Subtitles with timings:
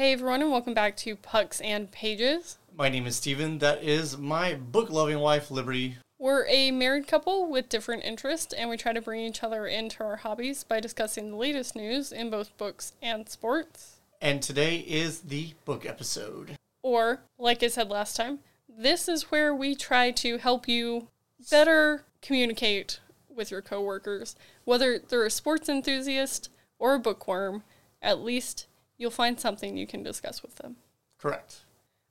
[0.00, 2.58] Hey everyone, and welcome back to Pucks and Pages.
[2.76, 3.58] My name is Steven.
[3.58, 5.96] That is my book loving wife, Liberty.
[6.20, 10.04] We're a married couple with different interests, and we try to bring each other into
[10.04, 13.96] our hobbies by discussing the latest news in both books and sports.
[14.22, 16.52] And today is the book episode.
[16.80, 18.38] Or, like I said last time,
[18.68, 21.08] this is where we try to help you
[21.50, 24.36] better communicate with your coworkers.
[24.62, 27.64] Whether they're a sports enthusiast or a bookworm,
[28.00, 28.68] at least
[28.98, 30.76] you'll find something you can discuss with them.
[31.18, 31.60] Correct.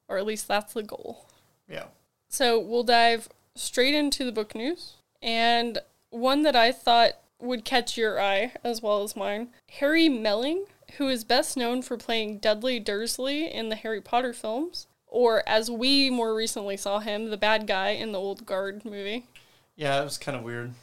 [0.07, 1.27] Or at least that's the goal.
[1.69, 1.85] Yeah.
[2.29, 4.93] So we'll dive straight into the book news.
[5.21, 9.49] And one that I thought would catch your eye as well as mine
[9.79, 10.65] Harry Melling,
[10.97, 15.69] who is best known for playing Dudley Dursley in the Harry Potter films, or as
[15.69, 19.25] we more recently saw him, the bad guy in the Old Guard movie,
[19.75, 20.73] Yeah, it was kind of weird.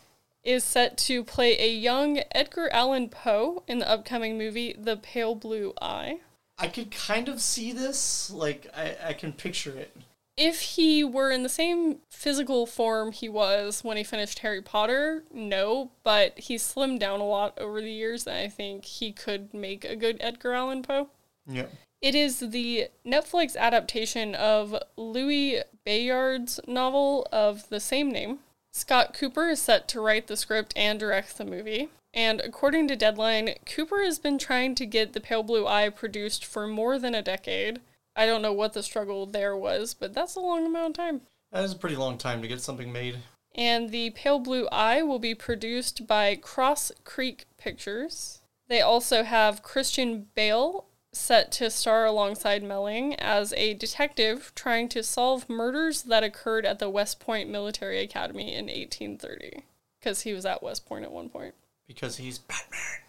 [0.44, 5.36] Is set to play a young Edgar Allan Poe in the upcoming movie The Pale
[5.36, 6.20] Blue Eye.
[6.58, 8.30] I could kind of see this.
[8.30, 9.96] Like, I, I can picture it.
[10.36, 15.22] If he were in the same physical form he was when he finished Harry Potter,
[15.32, 19.54] no, but he's slimmed down a lot over the years, and I think he could
[19.54, 21.08] make a good Edgar Allan Poe.
[21.46, 21.66] Yeah.
[22.02, 28.40] It is the Netflix adaptation of Louis Bayard's novel of the same name.
[28.76, 31.90] Scott Cooper is set to write the script and direct the movie.
[32.12, 36.44] And according to Deadline, Cooper has been trying to get The Pale Blue Eye produced
[36.44, 37.80] for more than a decade.
[38.16, 41.20] I don't know what the struggle there was, but that's a long amount of time.
[41.52, 43.18] That is a pretty long time to get something made.
[43.54, 48.40] And The Pale Blue Eye will be produced by Cross Creek Pictures.
[48.66, 55.02] They also have Christian Bale set to star alongside Melling as a detective trying to
[55.02, 59.64] solve murders that occurred at the West Point Military Academy in 1830.
[60.00, 61.54] Because he was at West Point at one point.
[61.86, 63.00] Because he's Batman.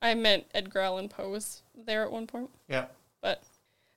[0.00, 2.50] I meant Edgar Allan Poe was there at one point.
[2.68, 2.86] Yeah.
[3.20, 3.42] But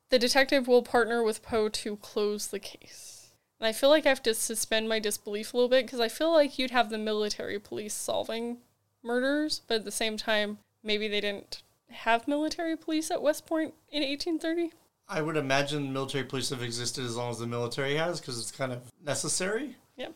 [0.10, 3.32] the detective will partner with Poe to close the case.
[3.60, 6.10] And I feel like I have to suspend my disbelief a little bit because I
[6.10, 8.58] feel like you'd have the military police solving
[9.02, 13.74] murders, but at the same time, maybe they didn't have military police at West Point
[13.90, 14.72] in 1830.
[15.08, 18.52] I would imagine military police have existed as long as the military has because it's
[18.52, 19.76] kind of necessary.
[19.96, 20.10] Yeah.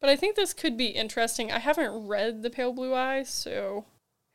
[0.00, 1.52] But I think this could be interesting.
[1.52, 3.84] I haven't read The Pale Blue Eye, so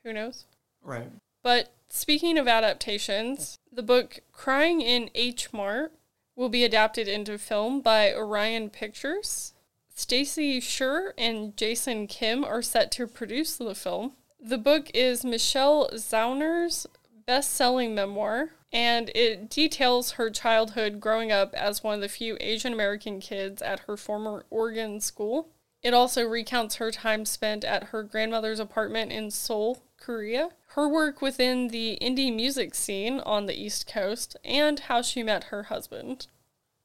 [0.04, 0.46] who knows?
[0.84, 1.10] Right.
[1.44, 5.94] But speaking of adaptations, the book Crying in H Mart
[6.36, 9.54] will be adapted into film by Orion Pictures.
[9.94, 14.14] Stacey Sher and Jason Kim are set to produce the film.
[14.40, 16.88] The book is Michelle Zauner's
[17.26, 22.72] best-selling memoir, and it details her childhood growing up as one of the few Asian
[22.72, 25.50] American kids at her former Oregon school.
[25.84, 31.22] It also recounts her time spent at her grandmother's apartment in Seoul, Korea, her work
[31.22, 36.28] within the indie music scene on the East Coast, and how she met her husband.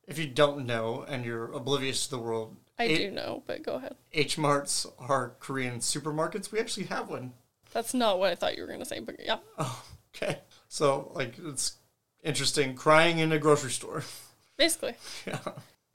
[0.09, 3.63] If you don't know and you're oblivious to the world, I H- do know, but
[3.63, 3.95] go ahead.
[4.13, 6.51] H Marts are Korean supermarkets.
[6.51, 7.34] We actually have one.
[7.72, 9.38] That's not what I thought you were going to say, but yeah.
[9.59, 9.84] Oh,
[10.15, 10.38] okay.
[10.69, 11.77] So, like, it's
[12.22, 12.75] interesting.
[12.75, 14.05] Crying in a grocery store.
[14.56, 14.94] Basically.
[15.27, 15.38] yeah.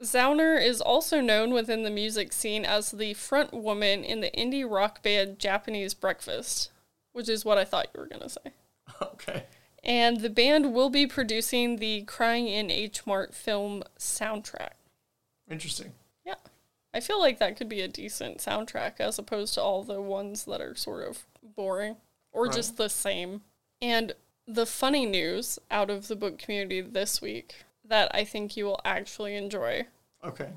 [0.02, 4.68] Zauner is also known within the music scene as the front woman in the indie
[4.68, 6.70] rock band Japanese Breakfast,
[7.12, 8.52] which is what I thought you were going to say.
[9.02, 9.44] Okay.
[9.84, 14.72] And the band will be producing the Crying in H Mart film soundtrack.
[15.50, 15.92] Interesting.
[16.98, 20.46] I feel like that could be a decent soundtrack as opposed to all the ones
[20.46, 21.94] that are sort of boring
[22.32, 22.52] or Right.
[22.52, 23.42] just the same.
[23.80, 24.14] And
[24.48, 28.80] the funny news out of the book community this week that I think you will
[28.84, 29.86] actually enjoy.
[30.24, 30.48] Okay.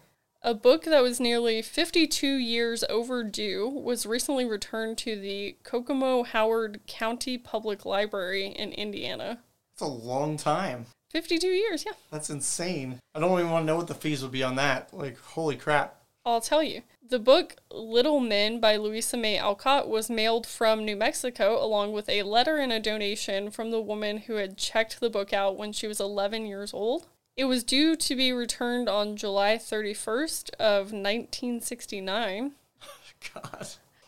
[0.41, 6.81] A book that was nearly 52 years overdue was recently returned to the Kokomo Howard
[6.87, 9.43] County Public Library in Indiana.
[9.73, 10.87] It's a long time.
[11.11, 11.93] 52 years, yeah.
[12.09, 12.97] That's insane.
[13.13, 14.91] I don't even want to know what the fees would be on that.
[14.91, 16.00] Like, holy crap.
[16.25, 16.83] I'll tell you.
[17.07, 22.07] The book Little Men by Louisa May Alcott was mailed from New Mexico along with
[22.07, 25.73] a letter and a donation from the woman who had checked the book out when
[25.73, 27.07] she was 11 years old.
[27.35, 32.51] It was due to be returned on July 31st of 1969.
[33.33, 33.67] God.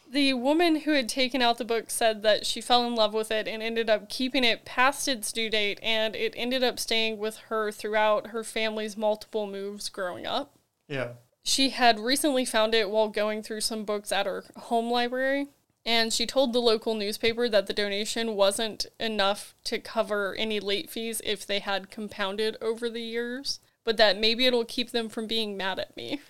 [0.10, 3.32] The woman who had taken out the book said that she fell in love with
[3.32, 7.18] it and ended up keeping it past its due date, and it ended up staying
[7.18, 10.56] with her throughout her family's multiple moves growing up.
[10.88, 11.14] Yeah.
[11.44, 15.48] She had recently found it while going through some books at her home library,
[15.86, 20.90] and she told the local newspaper that the donation wasn't enough to cover any late
[20.90, 25.28] fees if they had compounded over the years, but that maybe it'll keep them from
[25.28, 26.22] being mad at me.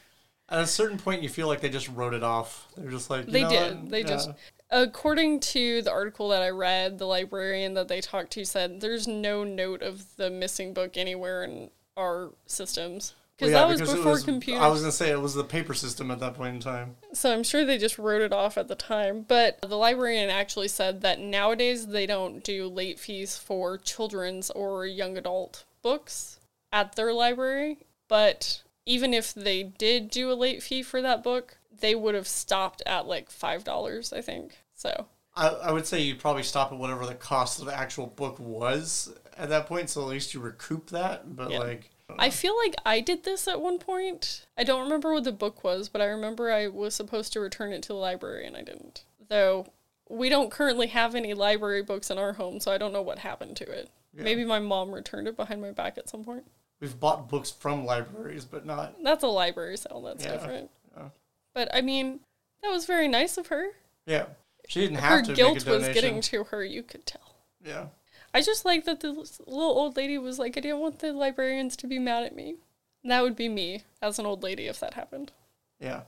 [0.50, 2.68] At a certain point, you feel like they just wrote it off.
[2.75, 3.81] They're just like, you They did.
[3.81, 3.89] what?
[3.89, 4.07] They Yeah.
[4.07, 4.31] just
[4.71, 9.07] According to the article that I read, the librarian that they talked to said there's
[9.07, 13.13] no note of the missing book anywhere in our systems.
[13.41, 14.62] Well, Because yeah, that was because before was- computers.
[14.62, 16.97] I was gonna say it was the paper system at that point in time.
[17.13, 19.24] So I'm sure they just wrote it off at the time.
[19.27, 24.85] But the librarian actually said that nowadays they don't do late fees for children's or
[24.85, 26.39] young adult books
[26.71, 27.80] at their library.
[28.07, 32.27] But even if they did do a late fee for that book, they would have
[32.27, 34.59] stopped at like $5, I think.
[34.75, 38.06] So I, I would say you'd probably stop at whatever the cost of the actual
[38.07, 41.35] book was at that point, so at least you recoup that.
[41.35, 41.59] But Yeah.
[41.59, 41.89] like,
[42.19, 44.45] I feel like I did this at one point.
[44.57, 47.73] I don't remember what the book was, but I remember I was supposed to return
[47.73, 49.03] it to the library and I didn't.
[49.29, 49.67] Though
[50.09, 53.19] we don't currently have any library books in our home, so I don't know what
[53.19, 53.89] happened to it.
[54.15, 54.23] Yeah.
[54.23, 56.44] Maybe my mom returned it behind my back at some point.
[56.79, 59.01] we've bought books from libraries, but not.
[59.01, 60.69] That's a library sale, that's Yeah, different.
[60.95, 61.09] yeah.
[61.56, 62.19] But I mean,
[62.61, 63.69] that was very nice of her.
[64.06, 64.25] Yeah,
[64.67, 67.35] she didn't Her have to guilt make a was getting to her, you could tell.
[67.65, 67.85] Yeah,
[68.33, 71.75] I just like that the little old lady was like, I didn't want the librarians
[71.77, 72.56] to be mad at me.
[73.03, 75.31] That would be me as an old lady if that happened.
[75.80, 76.01] yeah.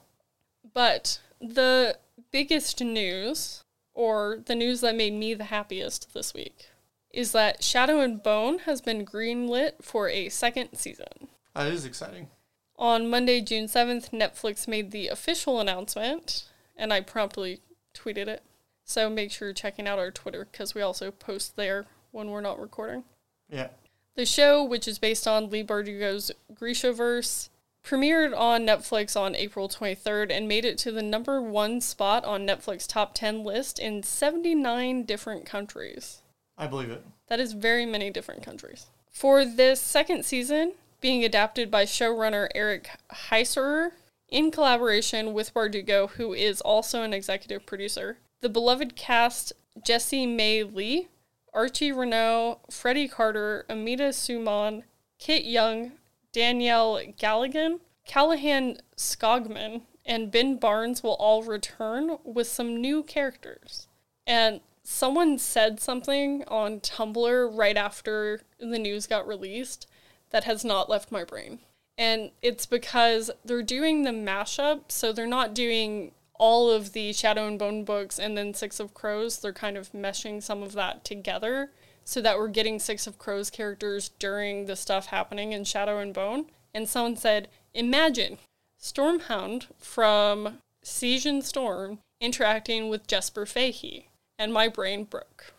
[0.74, 1.98] But the
[2.31, 3.63] biggest news,
[3.94, 6.69] or the news that made me the happiest this week,
[7.12, 11.27] is that Shadow and Bone has been greenlit for a second season.
[11.54, 12.30] That is exciting.
[12.77, 16.45] On Monday, June 7th, Netflix made the official announcement,
[16.75, 17.62] and I promptly
[17.94, 18.44] tweeted it.
[18.83, 22.41] So make sure you're checking out our Twitter because we also post there when we're
[22.41, 23.03] not recording.
[23.50, 23.67] Yeah,
[24.15, 27.50] The show, which is based on Leigh Bardugo's Grishaverse,
[27.83, 32.47] premiered on Netflix on April 23rd and made it to the number one spot on
[32.47, 36.21] Netflix top 10 list in 79 different countries.
[36.57, 37.06] I believe it.
[37.27, 38.88] That is very many different countries.
[39.12, 42.89] For this second season, being adapted by showrunner Eric
[43.29, 43.91] Heiserer
[44.29, 49.53] in collaboration with Bardugo, who is also an executive producer, the beloved cast
[49.83, 51.09] Jessie Mei Li,
[51.56, 54.84] Archie Renaux, Freddie Carter, Amita Suman,
[55.18, 55.94] Kit Young,
[56.34, 63.88] Danielle Galligan, Calahan Skogman, and Ben Barnes will all return with some new characters.
[64.28, 69.88] And someone said something on Tumblr right after the news got released
[70.31, 71.60] that has not left my brain.
[71.98, 77.48] And it's because they're doing the mashup, so they're not doing all of the Shadow
[77.48, 79.40] and Bone books and then Six of Crows.
[79.40, 81.72] They're kind of meshing some of that together
[82.04, 86.14] so that we're getting Six of Crows characters during the stuff happening in Shadow and
[86.14, 86.46] Bone.
[86.74, 88.38] And someone said, Imagine
[88.80, 94.10] Sturmhond from Siege and Storm interacting with Jesper Fahey.
[94.38, 95.54] And my brain broke.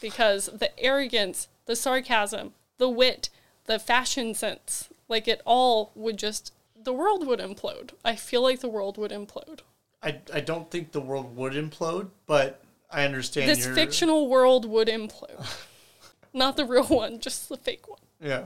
[0.00, 3.30] Because the arrogance, the sarcasm, the wit,
[3.66, 7.90] the fashion sense, like it all would just, the world would implode.
[8.04, 9.60] I feel like the world would implode.
[10.02, 14.64] I, I don't think the world would implode, but I understand This your fictional world
[14.64, 15.46] would implode.
[16.32, 17.98] Not the real one, just the fake one.
[18.20, 18.44] Yeah,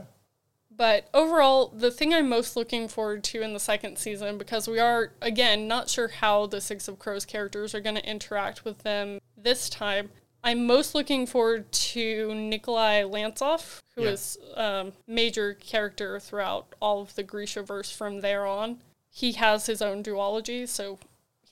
[0.75, 4.79] But overall, the thing I'm most looking forward to in the second season, because we
[4.79, 8.79] are, again, not sure how the Six of Crows characters are going to interact with
[8.79, 10.09] them this time.
[10.43, 14.09] I'm most looking forward to Nikolai Lantsov, who Yeah.
[14.11, 18.79] is um, major character throughout all of the Grishaverse from there on.
[19.11, 20.99] He has his own duology, so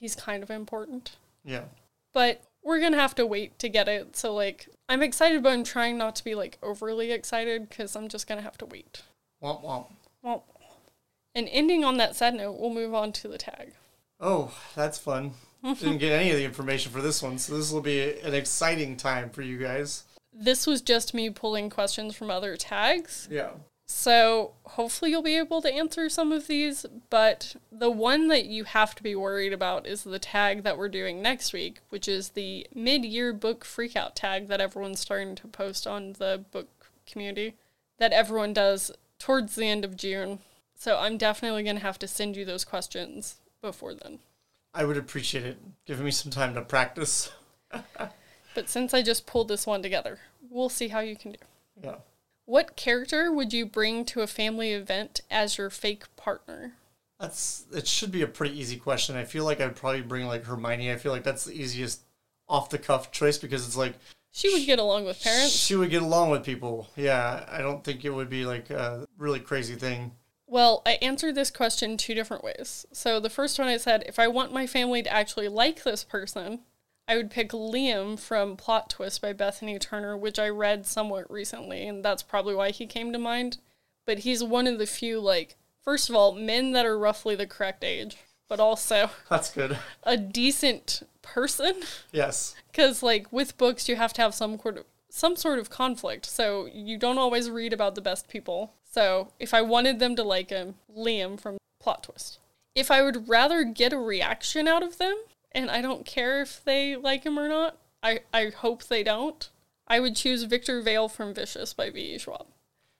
[0.04, 1.16] he's kind of important
[1.46, 1.64] yeah.
[2.12, 4.16] but we're gonna have to wait to get it.
[4.16, 8.08] So like, I'm excited, but I'm trying not to be like overly excited because I'm
[8.08, 9.02] just gonna have to wait.
[9.42, 9.86] Womp womp.
[10.22, 10.44] Well,
[11.34, 13.74] and ending on that sad note, we'll move on to the tag.
[14.20, 15.32] Oh, that's fun.
[15.62, 18.96] Didn't get any of the information for this one, so this will be an exciting
[18.96, 20.04] time for you guys.
[20.32, 23.28] This was just me pulling questions from other tags.
[23.30, 23.50] Yeah.
[23.86, 28.64] So hopefully you'll be able to answer some of these, but the one that you
[28.64, 32.30] have to be worried about is the tag that we're doing next week, which is
[32.30, 36.68] the mid-year book freakout tag that everyone's starting to post on the book
[37.06, 37.54] community
[37.98, 40.38] that everyone does towards the end of June.
[40.76, 44.18] So I'm definitely going to have to send you those questions before then.
[44.72, 45.58] I would appreciate it.
[45.86, 47.32] Giving me some time to practice.
[48.54, 51.38] But since I just pulled this one together, we'll see how you can do.
[51.82, 51.96] Yeah.
[52.46, 56.74] What character would you bring to a family event as your fake partner?
[57.18, 59.16] That's it should be a pretty easy question.
[59.16, 60.92] I feel like I'd probably bring like Hermione.
[60.92, 62.02] I feel like that's the easiest
[62.48, 63.94] off the cuff choice because it's like
[64.30, 65.52] She would get along with parents.
[65.54, 66.90] she would get along with people.
[66.96, 70.12] Yeah, I don't think it would be like a really crazy thing.
[70.46, 72.84] Well, I answered this question two different ways.
[72.92, 76.04] So the first one I said, if I want my family to actually like this
[76.04, 76.60] person,
[77.06, 81.86] I would pick Liam from Plot Twist by Bethany Turner, which I read somewhat recently,
[81.86, 83.58] and that's probably why he came to mind.
[84.06, 87.46] But he's one of the few, like, first of all, men that are roughly the
[87.46, 88.16] correct age.
[88.48, 89.78] but also That's good.
[90.02, 91.74] a decent person.
[92.12, 92.54] Yes.
[92.70, 96.26] Because, like, with books, you have to have some sort of some sort of conflict.
[96.26, 98.74] So you don't always read about the best people.
[98.90, 102.40] So if I wanted them to like him, Liam from Plot Twist.
[102.74, 105.14] If I would rather get a reaction out of them,
[105.54, 109.48] and I don't care if they like him or not, I, I hope they don't,
[109.86, 112.18] I would choose Victor Vale from Vicious by V.E.
[112.18, 112.46] Schwab.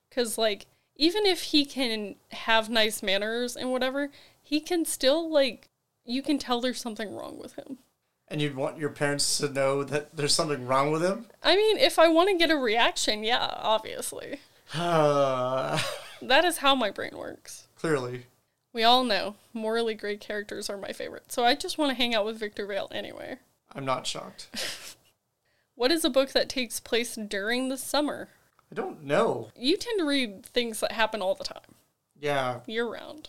[0.09, 4.09] Because, like, even if he can have nice manners and whatever,
[4.41, 5.69] he can still, like,
[6.05, 7.79] you can tell there's something wrong with him.
[8.27, 11.27] And you'd want your parents to know that there's something wrong with him?
[11.43, 14.39] I mean, if I want to get a reaction, yeah, obviously.
[16.21, 17.67] That is how my brain works.
[17.75, 18.25] clearly.
[18.75, 22.13] We all know morally great characters are my favorite, so I just want to hang
[22.13, 23.37] out with Victor Vale anyway.
[23.73, 24.49] I'm not shocked.
[25.77, 28.29] What is a book that takes place during the summer?
[28.71, 29.49] I don't know.
[29.57, 31.75] You tend to read things that happen all the time,
[32.17, 32.61] Yeah.
[32.65, 33.27] year round.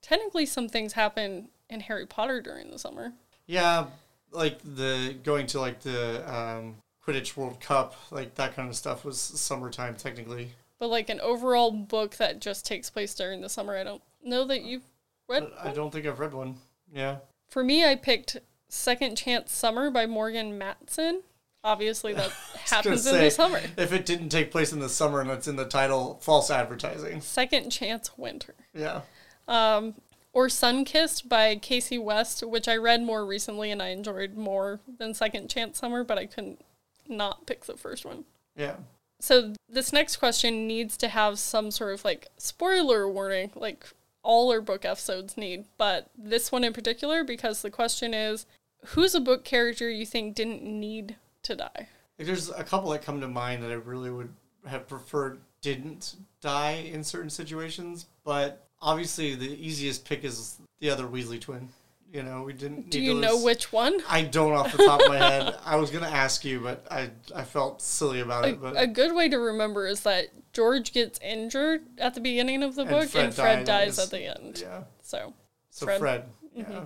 [0.00, 3.14] Technically, some things happen in Harry Potter during the summer.
[3.46, 3.86] Yeah,
[4.30, 9.04] like the going to like the um, Quidditch World Cup, like that kind of stuff
[9.04, 10.52] was summertime technically.
[10.78, 14.44] But like an overall book that just takes place during the summer, I don't know
[14.44, 14.87] that you've
[15.28, 15.50] read.
[15.62, 16.56] I don't think I've read one.
[16.92, 17.18] Yeah.
[17.48, 18.36] For me, I picked
[18.68, 21.22] Second Chance Summer by Morgan Matson.
[21.64, 22.30] Obviously, that
[22.70, 23.60] happens in the summer.
[23.76, 27.20] If it didn't take place in the summer and it's in the title, false advertising.
[27.20, 28.54] Second Chance Winter.
[28.74, 29.02] Yeah.
[29.46, 29.94] Um,
[30.32, 35.14] or Sunkissed by Kasie West, which I read more recently and I enjoyed more than
[35.14, 36.64] Second Chance Summer, but I couldn't
[37.08, 38.24] not pick the first one.
[38.54, 38.76] Yeah.
[39.20, 43.86] So this next question needs to have some sort of like spoiler warning, like
[44.28, 48.44] all our book episodes need, but this one in particular because the question is
[48.88, 51.88] who's a book character you think didn't need to die?
[52.18, 54.28] There's a couple that come to mind that I really would
[54.66, 61.04] have preferred didn't die in certain situations, but obviously the easiest pick is the other
[61.04, 61.70] Weasley twin.
[62.10, 62.90] You know, we didn't.
[62.90, 63.98] Do you know which one?
[64.08, 65.56] I don't off the top of my head.
[65.64, 68.62] I was gonna ask you, but I I felt silly about A, it.
[68.62, 72.76] But a good way to remember is that George gets injured at the beginning of
[72.76, 73.96] the And book Fred and Fred dies.
[73.96, 74.60] dies at the end.
[74.62, 75.34] yeah, So,
[75.70, 75.98] so Fred.
[76.00, 76.24] Fred.
[76.56, 76.72] Mm-hmm.
[76.72, 76.84] yeah,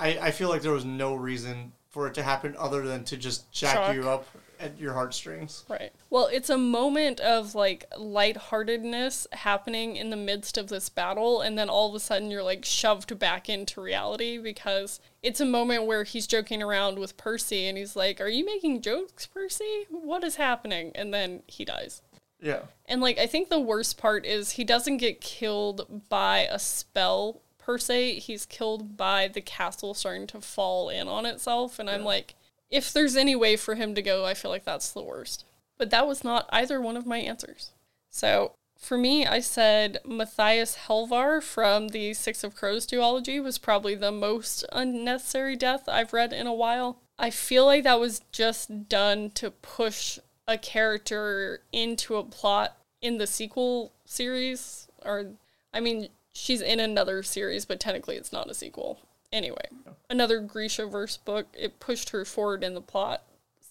[0.00, 3.16] I I feel like there was no reason for it to happen other than to
[3.16, 3.94] just jack Shock.
[3.94, 4.26] you up
[4.60, 5.64] at your heartstrings.
[5.68, 5.92] right.
[6.10, 11.58] Well, it's a moment of like lightheartedness happening in the midst of this battle, and
[11.58, 15.86] then all of a sudden you're like shoved back into reality because it's a moment
[15.86, 19.86] where he's joking around with Percy and he's like, Are you making jokes, Percy?
[19.90, 20.92] What is happening?
[20.94, 22.02] And then he dies.
[22.40, 26.58] Yeah, And like I think the worst part is he doesn't get killed by a
[26.58, 28.18] spell per se.
[28.18, 32.34] He's killed by the castle starting to fall in on itself and I'm like
[32.70, 35.44] if there's any way for him to go, I feel like that's the worst.
[35.78, 37.72] But that was not either one of my answers.
[38.10, 43.94] So for me, I said Matthias Helvar from the Six of Crows duology was probably
[43.94, 46.98] the most unnecessary death I've read in a while.
[47.18, 53.18] I feel like that was just done to push a character into a plot in
[53.18, 54.88] the sequel series.
[55.04, 55.32] Or,
[55.72, 59.00] I mean, she's in another series, but technically it's not a sequel.
[59.32, 59.68] Anyway,
[60.08, 63.22] another Grishaverse book, it pushed her forward in the plot.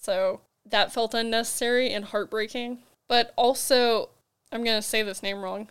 [0.02, 2.80] So that felt unnecessary and heartbreaking.
[3.08, 4.10] But also,
[4.52, 5.70] I'm going to say this name wrong.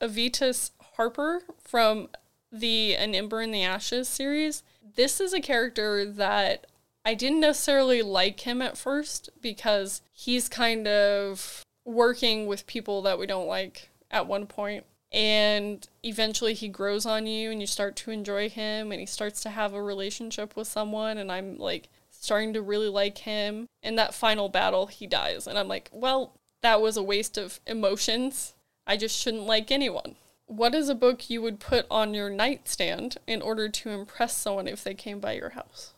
[0.00, 2.08] Avitas Harper from
[2.50, 4.62] the An Ember in the Ashes series.
[4.96, 6.66] This is a character that
[7.04, 13.18] I didn't necessarily like him at first because he's kind of working with people that
[13.18, 17.96] we don't like at one point and eventually he grows on you and you start
[17.96, 21.88] to enjoy him and he starts to have a relationship with someone and I'm like
[22.10, 23.66] starting to really like him.
[23.82, 27.60] In that final battle he dies and I'm like, well, that was a waste of
[27.66, 28.54] emotions.
[28.86, 30.16] I just shouldn't like anyone.
[30.46, 34.66] What is a book you would put on your nightstand in order to impress someone
[34.66, 35.92] if they came by your house?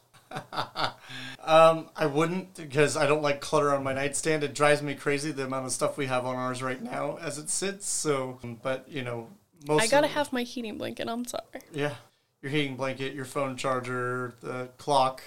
[1.42, 4.44] Um, I wouldn't because I don't like clutter on my nightstand.
[4.44, 7.38] It drives me crazy the amount of stuff we have on ours right now as
[7.38, 7.88] it sits.
[7.88, 9.28] So, but you know,
[9.66, 11.44] most I gotta of, have my heating blanket, I'm sorry.
[11.72, 11.94] yeah,
[12.40, 15.22] your heating blanket, your phone charger, the clock,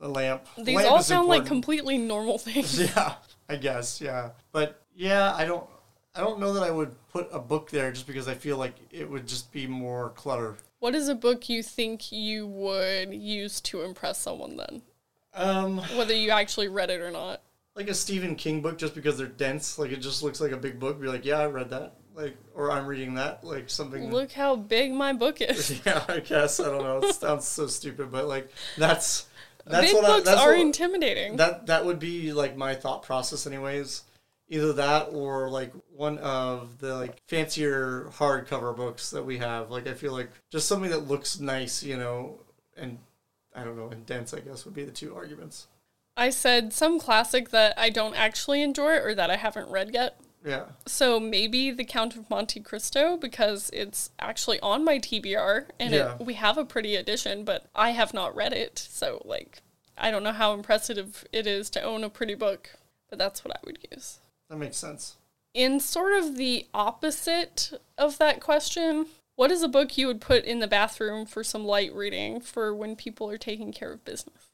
[0.00, 0.46] the lamp.
[0.58, 2.80] These lamp all sound like completely normal things.
[2.80, 3.14] Yeah,
[3.48, 4.00] I guess.
[4.00, 5.66] Yeah, but yeah, I don't.
[6.14, 8.74] I don't know that I would put a book there just because I feel like
[8.90, 10.56] it would just be more clutter.
[10.82, 14.82] What is a book you think you would use to impress someone then?
[15.32, 17.40] Um, Whether you actually read it or not.
[17.76, 19.78] like a Stephen King book, just because they're dense.
[19.78, 21.00] Like it just looks like a big book.
[21.00, 21.94] Be like, yeah, I read that.
[22.16, 23.44] Like, or I'm reading that.
[23.44, 24.10] Like something.
[24.10, 25.80] Look how big my book is.
[25.86, 26.98] Yeah, I guess I don't know.
[26.98, 29.28] It sounds so stupid, but like that's
[29.64, 31.36] that's big what I, books that's are what, intimidating.
[31.36, 34.02] that that would be like my thought process, anyways.
[34.52, 39.70] Either that or like one of the like fancier hardcover books that we have.
[39.70, 42.38] Like I feel like just something that looks nice, you know,
[42.76, 42.98] and
[43.56, 44.34] I don't know, and dense.
[44.34, 45.68] I guess would be the two arguments.
[46.18, 50.20] I said some classic that I don't actually enjoy or that I haven't read yet.
[50.44, 50.64] Yeah.
[50.84, 56.16] So maybe The Count of Monte Cristo because it's actually on my TBR and Yeah.
[56.16, 58.78] it, we have a pretty edition, but I have not read it.
[58.78, 59.62] So like
[59.96, 62.70] I don't know how impressive it is to own a pretty book,
[63.08, 64.18] but that's what I would use.
[64.52, 65.16] That makes sense.
[65.54, 70.44] In sort of the opposite of that question, what is a book you would put
[70.44, 74.50] in the bathroom for some light reading for when people are taking care of business?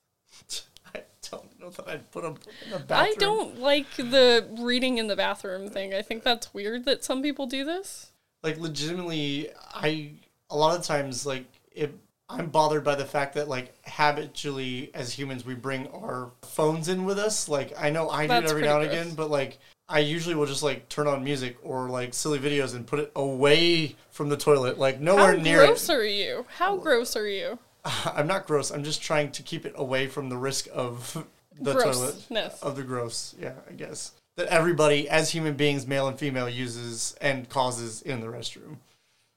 [0.95, 1.03] I
[1.33, 3.13] don't know that I'd put a book in the bathroom.
[3.13, 5.93] I don't like the reading in the bathroom thing.
[5.95, 8.13] I think that's weird that some people do this.
[8.45, 10.13] like legitimately i
[10.51, 11.93] a lot of times like it
[12.29, 17.05] i'm bothered by the fact that like habitually as humans we bring our phones in
[17.05, 19.01] with us like i know i do That's it every now and gross.
[19.03, 19.59] again but like
[19.89, 23.13] i usually will just like turn on music or like silly videos and put it
[23.17, 26.47] away from the toilet like How nowhere near How gross are you?
[26.57, 27.59] How gross are you?
[27.85, 28.71] i'm not gross.
[28.71, 31.27] I'm just trying to keep it away from the risk of
[31.61, 32.17] the toilet.
[32.63, 33.35] Of the gross.
[33.41, 34.13] Yeah i guess.
[34.37, 38.77] That everybody as human beings male and female uses and causes in the restroom.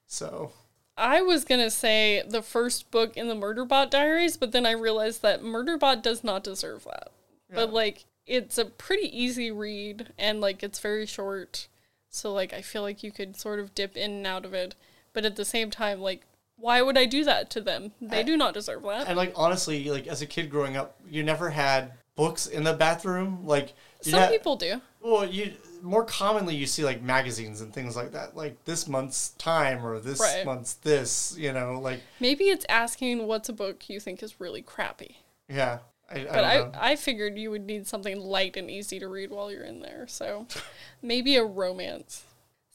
[0.08, 0.52] So
[0.98, 5.22] I was gonna say the first book in the Murderbot Diaries, but then I realized
[5.24, 7.12] that Murderbot does not deserve that.
[7.54, 11.68] But like, it's a pretty easy read, and like, it's very short.
[12.10, 14.76] So like, I feel like you could sort of dip in and out of it.
[15.14, 16.22] But at the same time, like,
[16.56, 17.92] why would I do that to them?
[18.00, 19.08] They do not deserve that.
[19.08, 22.74] And like honestly, like as a kid growing up, you never had books in the
[22.74, 23.46] bathroom.
[23.46, 24.82] Like Some had- people do.
[25.02, 29.30] well, you more commonly you see like magazines and things like that, like this month's
[29.32, 30.46] Time or this Right.
[30.46, 31.36] month's this.
[31.38, 35.18] You know, like Maybe it's asking what's a book you think is really crappy.
[35.50, 35.80] yeah.
[36.12, 36.92] I, I But don't I.
[36.92, 40.06] I figured you would need something light and easy to read while you're in there.
[40.08, 40.48] So
[41.02, 42.24] maybe a romance.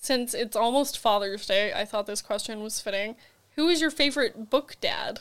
[0.00, 3.16] Since it's almost Father's Day, I thought this question was fitting.
[3.56, 5.20] Who is your favorite book dad?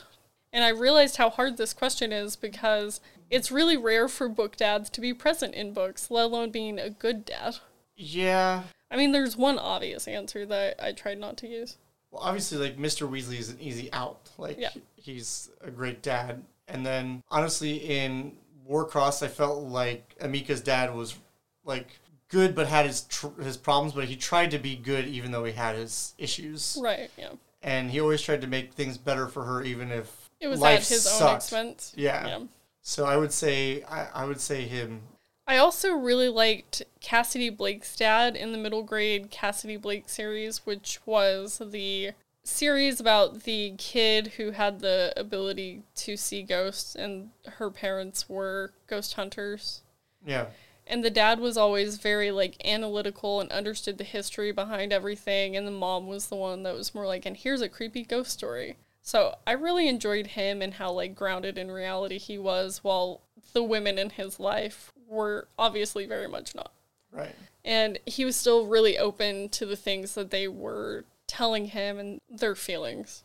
[0.53, 4.89] And I realized how hard this question is because it's really rare for book dads
[4.91, 7.57] to be present in books, let alone being a good dad.
[7.95, 8.63] yeah.
[8.91, 11.77] I mean, there's one obvious answer that I tried not to use.
[12.11, 13.09] Well, obviously, like Mr.
[13.09, 14.29] Weasley is an easy out.
[14.37, 14.69] Like Yeah.
[14.95, 16.43] he's a great dad.
[16.67, 18.33] And then honestly, in
[18.69, 21.15] Warcross, I felt like Emika's dad was
[21.63, 21.99] like
[22.29, 23.93] good, but had his tr- his problems.
[23.93, 26.77] But he tried to be good, even though he had his issues.
[26.81, 27.29] Right, yeah.
[27.61, 30.85] And he always tried to make things better for her, even if It was at
[30.87, 31.43] his own sucked.
[31.43, 31.93] expense.
[31.95, 32.27] Yeah.
[32.27, 32.39] yeah.
[32.81, 35.01] So I would say I, I would say him.
[35.47, 40.99] I also really liked Cassidy Blake's dad in the middle grade Cassidy Blake series, which
[41.05, 42.11] was the
[42.45, 48.71] series about the kid who had the ability to see ghosts and her parents were
[48.87, 49.81] ghost hunters.
[50.25, 50.47] Yeah.
[50.87, 55.65] And the dad was always very like analytical and understood the history behind everything and
[55.65, 58.77] the mom was the one that was more like and here's a creepy ghost story.
[59.01, 63.21] So I really enjoyed him and how like grounded in reality he was while
[63.53, 66.71] the women in his life were obviously very much not.
[67.11, 67.35] Right.
[67.63, 72.21] And he was still really open to the things that they were telling him and
[72.29, 73.23] their feelings.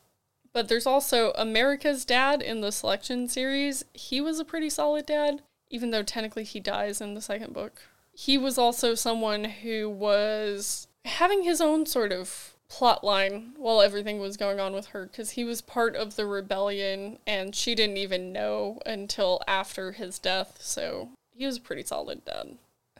[0.53, 3.85] But there's also America's dad in the selection series.
[3.95, 7.83] He was a pretty solid dad, even though technically he dies in the second book.
[8.13, 14.21] He was also someone who was having his own sort of plot line while everything
[14.21, 17.97] was going on with her because he was part of the rebellion and she didn't
[17.97, 20.59] even know until after his death.
[20.61, 22.57] So he was a pretty solid dad.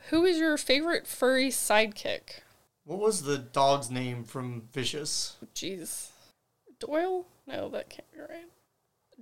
[0.09, 2.41] Who is your favorite furry sidekick?
[2.85, 5.37] What was the dog's name from Vicious?
[5.55, 6.09] Jeez.
[6.79, 7.25] Doyle?
[7.47, 8.45] No, that can't be right.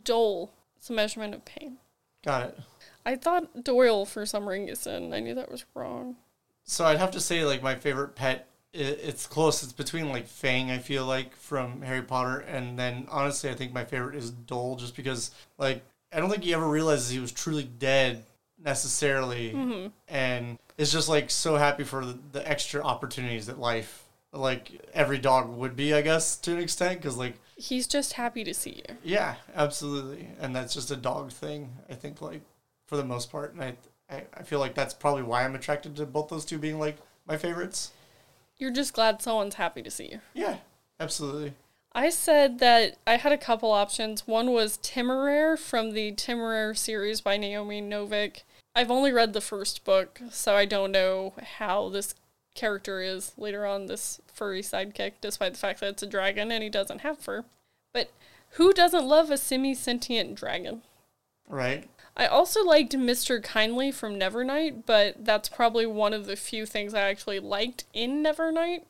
[0.03, 0.51] Dol.
[0.77, 1.77] It's a measurement of pain.
[2.23, 2.59] Got it.
[3.05, 5.13] I thought Doyle for some reason.
[5.13, 6.15] I knew that was wrong.
[6.63, 8.47] So I'd have to say like my favorite pet.
[8.73, 9.61] i it's close.
[9.63, 10.71] It's between like Fang.
[10.71, 14.75] I feel like from Harry Potter, and then honestly, I think my favorite is Dol,
[14.77, 18.23] just because like I don't think he ever realizes he was truly dead
[18.63, 19.87] necessarily, Mm-hmm.
[20.07, 25.17] and is just like so happy for the, the extra opportunities that life like every
[25.17, 28.81] dog would be, I guess, to an extent, because like He's just happy to see
[28.87, 28.95] you.
[29.03, 31.69] yeah, absolutely, and that's just a dog thing.
[31.89, 32.41] I think like
[32.87, 33.75] for the most part, and I
[34.09, 36.97] I, I feel like that's probably why I'm attracted to both those two being like
[37.27, 37.91] my favorites.
[38.57, 40.19] You're just glad someone's happy to see you.
[40.33, 40.57] Yeah,
[40.99, 41.53] absolutely.
[41.91, 44.27] I said that I had a couple options.
[44.27, 48.43] One was Temeraire from the Temeraire series by Naomi Novik.
[48.75, 52.15] I've only read the first book, so I don't know how this
[52.55, 56.63] character is later on, this furry sidekick, despite the fact that it's a dragon and
[56.63, 57.45] he doesn't have fur.
[57.93, 58.11] But
[58.51, 60.81] who doesn't love a semi sentient dragon?
[61.47, 61.89] Right.
[62.15, 63.41] I also liked Mr.
[63.41, 68.23] Kindly from Nevernight, but that's probably one of the few things I actually liked in
[68.23, 68.83] Nevernight.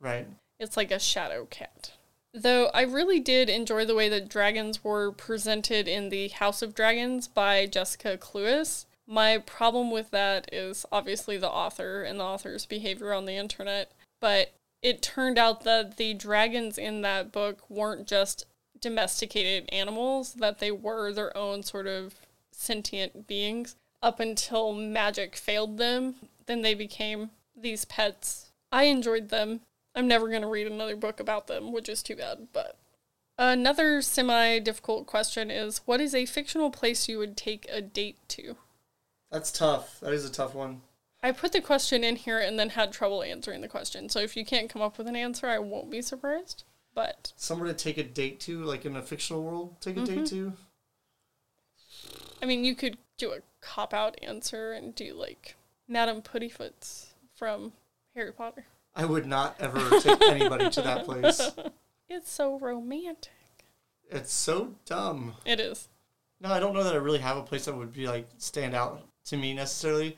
[0.00, 0.26] Right.
[0.58, 1.92] It's like a shadow cat.
[2.32, 6.74] Though I really did enjoy the way that dragons were presented in the House of
[6.74, 8.86] Dragons by Jessica Cluess.
[9.06, 13.92] My problem with that is obviously the author and the author's behavior on the internet,
[14.20, 18.46] but it turned out that the dragons in that book weren't just
[18.80, 22.14] domesticated animals, that they were their own sort of
[22.50, 26.14] sentient beings up until magic failed them.
[26.46, 28.50] Then they became these pets.
[28.70, 29.60] I enjoyed them.
[29.94, 32.76] I'm never going to read another book about them, which is too bad, but
[33.38, 38.18] another semi difficult question is what is a fictional place you would take a date
[38.28, 38.56] to?
[39.34, 39.98] That's tough.
[39.98, 40.82] That is a tough one.
[41.20, 44.08] I put the question in here and then had trouble answering the question.
[44.08, 46.62] So if you can't come up with an answer, I won't be surprised.
[46.94, 50.18] But Somewhere to take a date to, like in a fictional world, take a date
[50.18, 50.52] mm-hmm.
[50.52, 50.52] to.
[52.40, 55.56] I mean, you could do a cop out answer and do like
[55.88, 57.72] Madam Puddifoot's from
[58.14, 58.66] Harry Potter.
[58.94, 61.50] I would not ever take anybody to that place.
[62.06, 63.32] It's so romantic.
[64.10, 65.36] It's so dumb.
[65.46, 65.88] It is.
[66.38, 68.74] No, I don't know that I really have a place that would be like stand
[68.74, 70.16] out to me necessarily.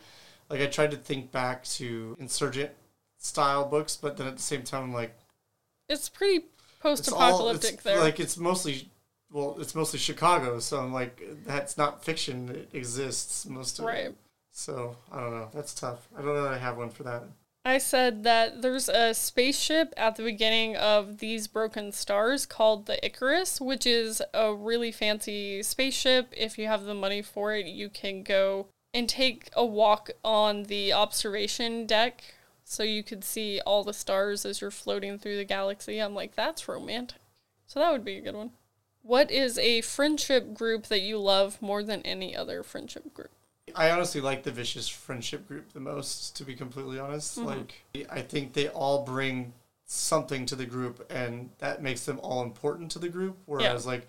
[0.49, 2.71] Like I tried to think back to insurgent
[3.19, 5.17] style books, but then at the same time, I'm like
[5.89, 6.47] It's pretty it's
[6.81, 8.01] post all it's there.
[8.01, 8.89] like it's mostly
[9.33, 12.49] well, it's mostly Chicago, so I'm like that's not fiction.
[12.51, 14.07] It exists most of right.
[14.07, 14.17] it.
[14.53, 15.49] So I don't know.
[15.53, 16.09] That's tough.
[16.17, 17.25] I don't know that I have one for that.
[17.67, 23.05] I said that there's a spaceship at the beginning of These Broken Stars called the
[23.05, 26.33] Icarus, which is a really fancy spaceship.
[26.37, 30.65] If you have the money for it, you can go and take a walk on
[30.65, 32.25] the observation deck
[32.65, 35.99] so you could see all the stars as you're floating through the galaxy.
[35.99, 37.21] I'm like, that's romantic.
[37.67, 38.53] So that would be a good one.
[39.03, 43.31] What is a friendship group that you love more than any other friendship group?
[43.75, 47.39] I honestly like the vicious friendship group the most, to be completely honest.
[47.39, 47.49] Mm-hmm.
[47.49, 49.53] Like, I think they all bring
[49.85, 53.37] something to the group, and that makes them all important to the group.
[53.45, 54.07] Whereas, like,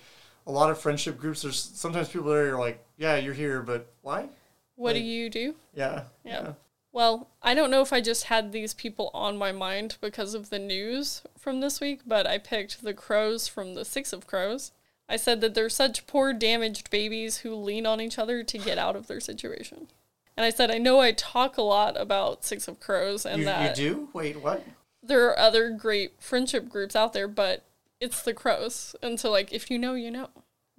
[0.47, 3.91] a lot of friendship groups, there's sometimes people there are like, yeah, you're here, but
[4.02, 4.30] why?
[4.77, 5.55] What do you do?
[5.73, 6.03] Yeah.
[6.23, 6.53] Yeah.
[6.93, 10.49] Well, I don't know if I just had these people on my mind because of
[10.49, 14.71] the news from this week, but I picked the crows from the Six of Crows.
[15.09, 18.77] I said that they're such poor, damaged babies who lean on each other to get
[18.77, 19.87] out of their situation.
[20.35, 23.49] And I said, I know I talk a lot about Six of Crows and You,
[23.49, 24.09] you do?
[24.13, 24.63] Wait, what?
[25.07, 27.63] there are other great friendship groups out there, but
[27.99, 28.95] it's the crows.
[29.01, 30.29] And so, like, if you know, you know.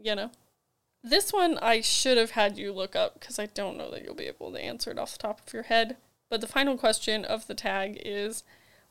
[0.00, 0.30] You know?
[1.02, 4.14] This one I should have had you look up because I don't know that you'll
[4.14, 5.96] be able to answer it off the top of your head.
[6.28, 8.42] But the final question of the tag is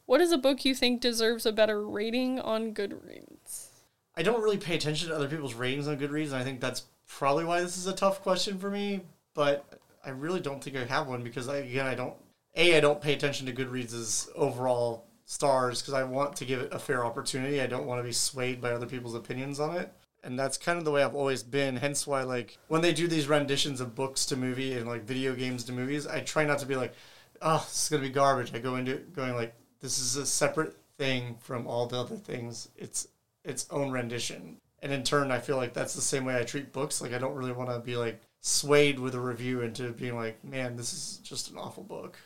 [0.06, 3.68] What is a book you think deserves a better rating on Goodreads?
[4.16, 6.86] I don't really pay attention to other people's ratings on Goodreads, and I think that's
[7.08, 9.02] probably why this is a tough question for me.
[9.36, 12.16] But I really don't think I have one because, I, again, I don't.
[12.56, 16.74] A, I don't pay attention to Goodreads' overall stars because I want to give it
[16.74, 17.62] a fair opportunity.
[17.62, 19.94] I don't want to be swayed by other people's opinions on it.
[20.24, 21.78] And that's kind of the way I've always been.
[21.78, 25.36] Hence why, like, when they do these renditions of books to movie and like video
[25.36, 26.94] games to movies, I try not to be like,
[27.42, 30.26] "Oh, this is gonna be garbage." I go into it going like, "This is a
[30.26, 32.70] separate thing from all the other things.
[32.76, 33.08] It's
[33.44, 36.74] its own rendition." And in turn, I feel like that's the same way I treat
[36.74, 37.02] books.
[37.02, 40.44] Like, I don't really want to be like swayed with a review into being like,
[40.44, 42.18] "Man, this is just an awful book."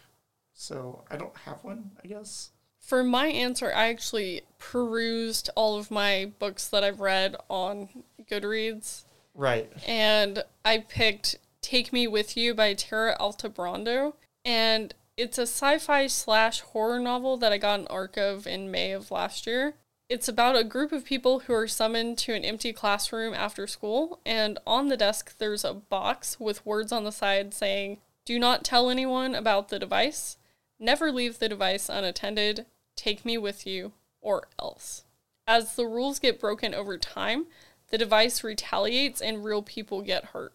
[0.54, 2.52] So I don't have one, I guess.
[2.82, 7.90] For my answer, I actually perused all of my books that I've read on
[8.30, 9.06] Goodreads.
[9.34, 9.72] Right.
[9.88, 14.16] and I picked Take Me With You by Tara Altebrando.
[14.44, 18.72] And it's a sci fi slash horror novel that I got an arc of in
[18.72, 19.76] May of last year.
[20.10, 24.20] It's about a group of people who are summoned to an empty classroom after school,
[24.26, 28.66] and on the desk there's a box with words on the side saying, Do not
[28.66, 30.36] tell anyone about the device,
[30.78, 32.66] never leave the device unattended,
[32.96, 35.04] take me with you, or else.
[35.48, 37.48] As the rules get broken over time,
[37.90, 40.54] the device retaliates and real people get hurt.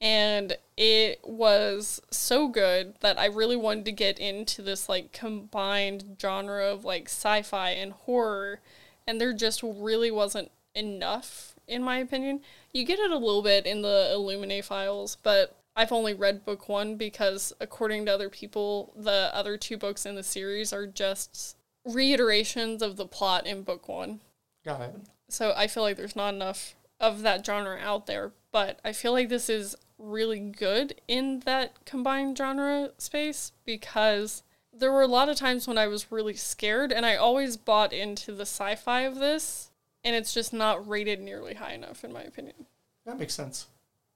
[0.00, 6.16] And it was so good that I really wanted to get into this like combined
[6.20, 8.60] genre of like sci fi and horror.
[9.06, 12.40] And there just really wasn't enough, in my opinion.
[12.72, 16.68] You get it a little bit in the Illuminae files, but I've only read book
[16.68, 21.56] one because, according to other people, the other two books in the series are just
[21.88, 24.20] reiterations of the plot in book one.
[24.64, 24.94] Got it.
[25.28, 29.12] So I feel like there's not enough of that genre out there, but I feel
[29.12, 35.28] like this is really good in that combined genre space because there were a lot
[35.28, 39.16] of times when I was really scared and I always bought into the sci-fi of
[39.16, 39.70] this
[40.04, 42.66] and it's just not rated nearly high enough in my opinion.
[43.04, 43.66] That makes sense.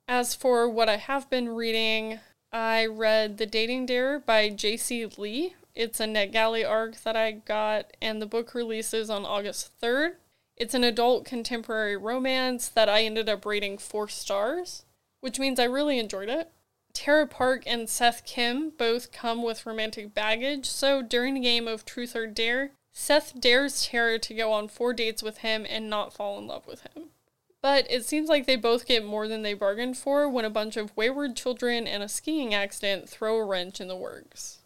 [0.07, 2.21] As for what I have been reading,
[2.53, 5.07] I read The Dating Dare by J.C.
[5.17, 5.55] Lee.
[5.75, 10.17] It's a NetGalley arc that I got, and the book releases on August 3rd.
[10.57, 14.85] It's an adult contemporary romance that I ended up rating four stars,
[15.21, 16.51] which means I really enjoyed it.
[16.93, 21.87] Tara Park and Seth Kim both come with romantic baggage, so during the game of
[21.87, 26.13] Truth or Dare, Seth dares Tara to go on four dates with him and not
[26.13, 27.09] fall in love with him.
[27.63, 30.77] But it seems like they both get more than they bargained for when a bunch
[30.77, 34.59] of wayward children and a skiing accident throw a wrench in the works.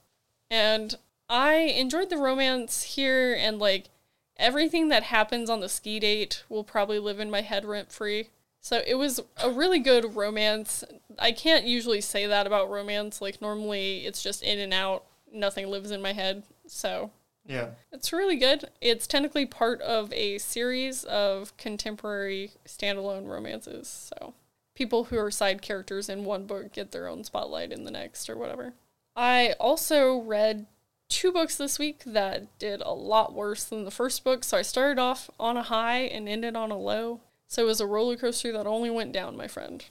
[0.50, 0.96] And
[1.28, 3.88] I enjoyed the romance here, and like
[4.36, 8.28] everything that happens on the ski date will probably live in my head rent free.
[8.60, 10.82] So it was a really good romance.
[11.18, 13.20] I can't usually say that about romance.
[13.20, 16.42] Like, normally it's just in and out, nothing lives in my head.
[16.66, 17.12] So
[17.46, 17.70] Yeah.
[17.92, 18.68] it's really good.
[18.80, 23.86] It's technically part of a series of contemporary standalone romances.
[23.88, 24.34] So
[24.74, 28.28] people who are side characters in one book get their own spotlight in the next
[28.28, 28.74] or whatever.
[29.16, 30.66] I also read
[31.08, 34.44] two books this week that did a lot worse than the first book.
[34.44, 37.20] So I started off on a high and ended on a low.
[37.48, 39.84] So it was a roller coaster that only went down, my friend.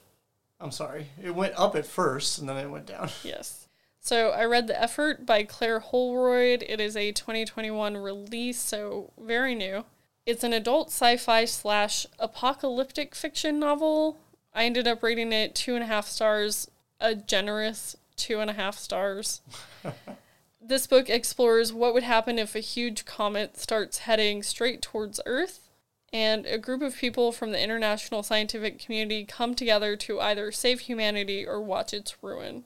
[0.60, 1.08] I'm sorry.
[1.22, 3.10] It went up at first and then it went down.
[3.24, 3.68] Yes.
[4.00, 6.64] So I read The Effort by Claire Holroyde.
[6.70, 9.84] It is a 2021 release, so very new.
[10.28, 14.20] It's an adult sci fi slash apocalyptic fiction novel.
[14.54, 18.54] I ended up rating it two and a half stars, a generous two and a
[18.54, 19.42] half stars.
[20.62, 25.70] this book explores what would happen if a huge comet starts heading straight towards Earth,
[26.12, 30.82] and a group of people from the international scientific community come together to either save
[30.82, 32.64] humanity or watch its ruin.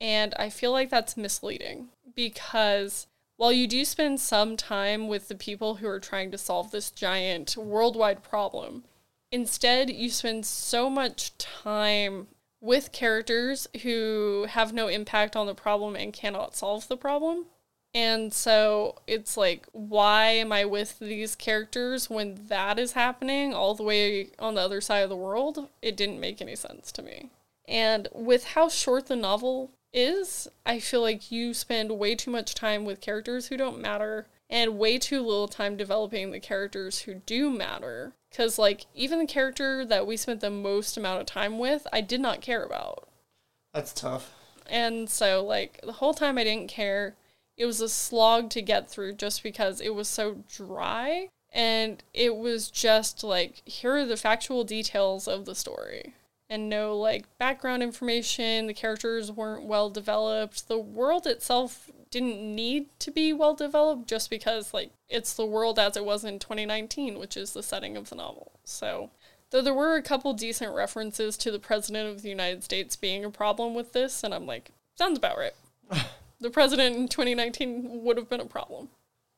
[0.00, 5.34] And I feel like that's misleading because while you do spend some time with the
[5.34, 8.84] people who are trying to solve this giant worldwide problem,
[9.30, 12.28] instead you spend so much time
[12.62, 17.46] with characters who have no impact on the problem and cannot solve the problem.
[17.92, 23.74] And so it's like, why am I with these characters when that is happening all
[23.74, 25.68] the way on the other side of the world?
[25.82, 27.28] It didn't make any sense to me.
[27.68, 32.54] And with how short the novel is, I feel like you spend way too much
[32.54, 37.14] time with characters who don't matter and way too little time developing the characters who
[37.14, 38.12] do matter.
[38.30, 42.02] Because, like, even the character that we spent the most amount of time with, I
[42.02, 43.08] did not care about.
[43.72, 44.34] That's tough.
[44.66, 47.16] And so, like, the whole time I didn't care.
[47.56, 51.28] It was a slog to get through just because it was so dry.
[51.50, 56.14] And it was just like, here are the factual details of the story.
[56.52, 58.66] And no, like, background information.
[58.66, 60.68] The characters weren't well developed.
[60.68, 65.78] The world itself didn't need to be well developed just because, like, it's the world
[65.78, 68.52] as it was in 2019, which is the setting of the novel.
[68.64, 69.08] So,
[69.48, 73.24] though there were a couple decent references to the President of the United States being
[73.24, 75.54] a problem with this, and I'm like, sounds about right.
[76.38, 78.90] the President in 2019 would have been a problem.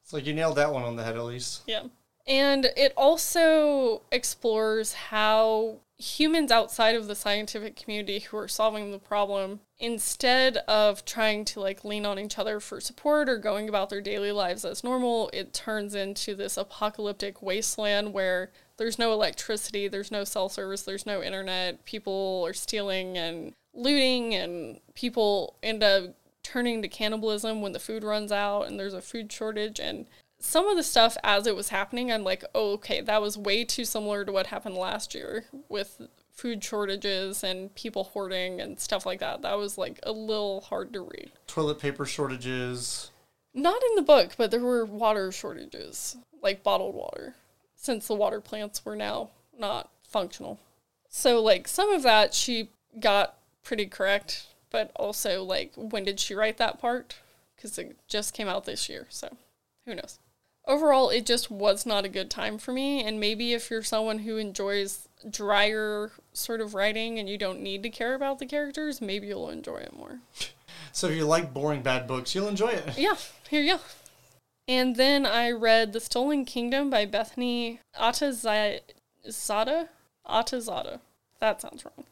[0.03, 1.63] It's like you nailed that one on the head at least.
[1.69, 1.85] Yeah.
[2.27, 8.99] And it also explores how humans outside of the scientific community who are solving the
[8.99, 13.89] problem, instead of trying to like lean on each other for support or going about
[13.89, 19.89] their daily lives as normal, it turns into this apocalyptic wasteland where there's no electricity,
[19.89, 25.83] there's no cell service, there's no internet, people are stealing and looting, and people end
[25.83, 30.07] up turning to cannibalism when the food runs out and there's a food shortage and
[30.45, 33.65] some of the stuff as it was happening i'm like oh okay that was way
[33.65, 36.01] too similar to what happened last year with
[36.35, 39.43] food shortages and people hoarding and stuff like that.
[39.43, 41.31] That was like a little hard to read.
[41.47, 43.11] Toilet paper shortages.
[43.55, 47.37] not in the book but there were water shortages like bottled water
[47.77, 50.59] since the water plants were now not functional.
[51.09, 56.35] So like some of that she got pretty correct but also like when did she
[56.35, 57.17] write that part?
[57.55, 59.37] Because it just came out this year so
[59.87, 60.19] who knows
[60.67, 63.03] overall it just was not a good time for me.
[63.03, 67.83] And maybe if you're someone who enjoys drier sort of writing and you don't need
[67.83, 70.21] to care about the characters maybe you'll enjoy it more.
[70.93, 72.85] So if you like boring bad books, you'll enjoy it.
[72.99, 73.17] yeah
[73.49, 73.81] here you go.
[74.69, 78.81] And then i read the stolen kingdom by bethany Atazadeh
[80.29, 81.01] Atazadeh
[81.41, 82.07] that sounds wrong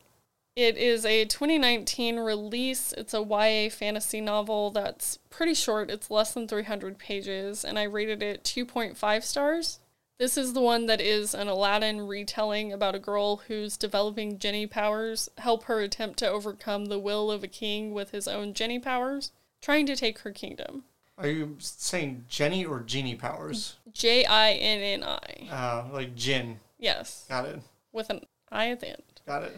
[0.54, 2.92] it is a 2019 release.
[2.96, 5.90] It's a YA fantasy novel that's pretty short.
[5.90, 9.78] It's less than 300 pages, and I rated it 2.5 stars.
[10.18, 14.66] This is the one that is an Aladdin retelling about a girl who's developing Jenny
[14.66, 18.78] powers, help her attempt to overcome the will of a king with his own Jenny
[18.78, 20.84] powers, trying to take her kingdom.
[21.18, 23.76] Are you saying Jenny or Genie powers?
[23.92, 25.48] J I N N I.
[25.50, 26.60] Uh, like Jin.
[26.78, 27.60] Yes, Got it.
[27.92, 29.02] with an I at the end.
[29.26, 29.56] Got it.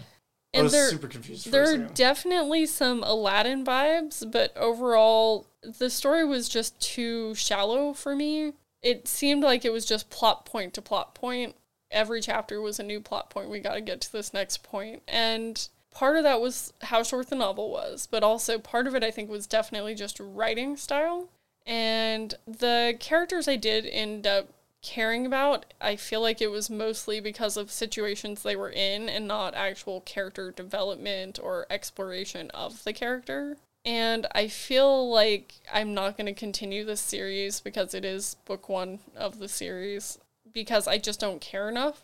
[0.55, 5.91] I And was there, super confused there are definitely some Aladdin vibes, but overall, the
[5.91, 8.53] story was just too shallow for me.
[8.81, 11.57] It seemed like it was just plot point to plot point.
[11.91, 13.51] Every chapter was a new plot point.
[13.51, 15.03] We got to get to this next point.
[15.09, 19.03] And part of that was how short the novel was, but also part of it,
[19.03, 21.29] I think, was definitely just writing style.
[21.67, 24.51] And the characters I did end up
[24.85, 29.27] caring about, I feel like it was mostly because of situations they were in and
[29.27, 33.57] not actual character development or exploration of the character.
[33.85, 38.69] And I feel like I'm not going to continue this series because it is book
[38.69, 40.19] one of the series
[40.53, 42.03] because I just don't care enough.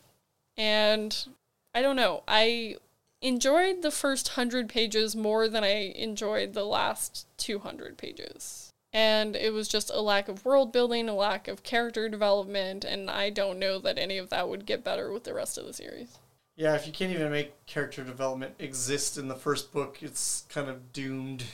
[0.56, 1.16] And
[1.74, 2.22] I don't know.
[2.26, 2.76] I
[3.20, 8.69] enjoyed the first 100 pages more than I enjoyed the last 200 pages.
[8.92, 13.08] And it was just a lack of world building, a lack of character development, and
[13.08, 15.72] I don't know that any of that would get better with the rest of the
[15.72, 16.18] series.
[16.56, 20.68] Yeah, if you can't even make character development exist in the first book, it's kind
[20.68, 21.44] of doomed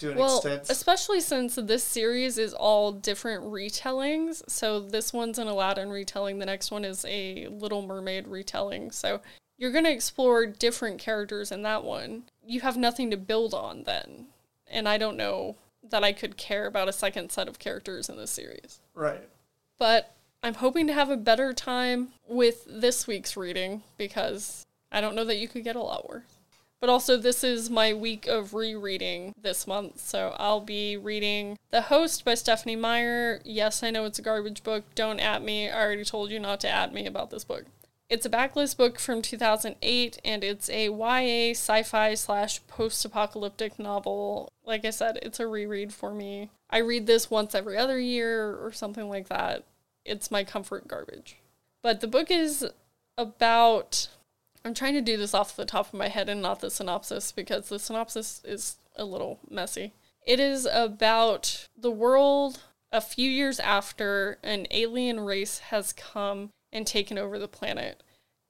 [0.00, 0.68] to an well, extent.
[0.68, 4.42] especially since this series is all different retellings.
[4.50, 8.90] So this one's an Aladdin retelling, the next one is a Little Mermaid retelling.
[8.90, 9.20] So
[9.56, 12.24] you're going to explore different characters in that one.
[12.44, 14.26] You have nothing to build on then.
[14.66, 15.56] And I don't know
[15.90, 18.80] that I could care about a second set of characters in this series.
[18.94, 19.28] Right.
[19.78, 25.14] But I'm hoping to have a better time with this week's reading because I don't
[25.14, 26.22] know that you could get a lot worse.
[26.80, 31.82] But also, this is my week of rereading this month, so I'll be reading The
[31.82, 33.40] Host by Stephanie Meyer.
[33.44, 34.82] Yes, I know it's a garbage book.
[34.96, 35.70] Don't at me.
[35.70, 37.66] I already told you not to at me about this book.
[38.12, 43.78] It's a backlist book from 2008, and it's a YA sci fi slash post apocalyptic
[43.78, 44.52] novel.
[44.66, 46.50] Like I said, it's a reread for me.
[46.68, 49.64] I read this once every other year or something like that.
[50.04, 51.38] It's my comfort garbage.
[51.82, 52.66] But the book is
[53.16, 54.08] about.
[54.62, 57.32] I'm trying to do this off the top of my head and not the synopsis
[57.32, 59.94] because the synopsis is a little messy.
[60.26, 62.60] It is about the world
[62.92, 68.02] a few years after an alien race has come and taken over the planet.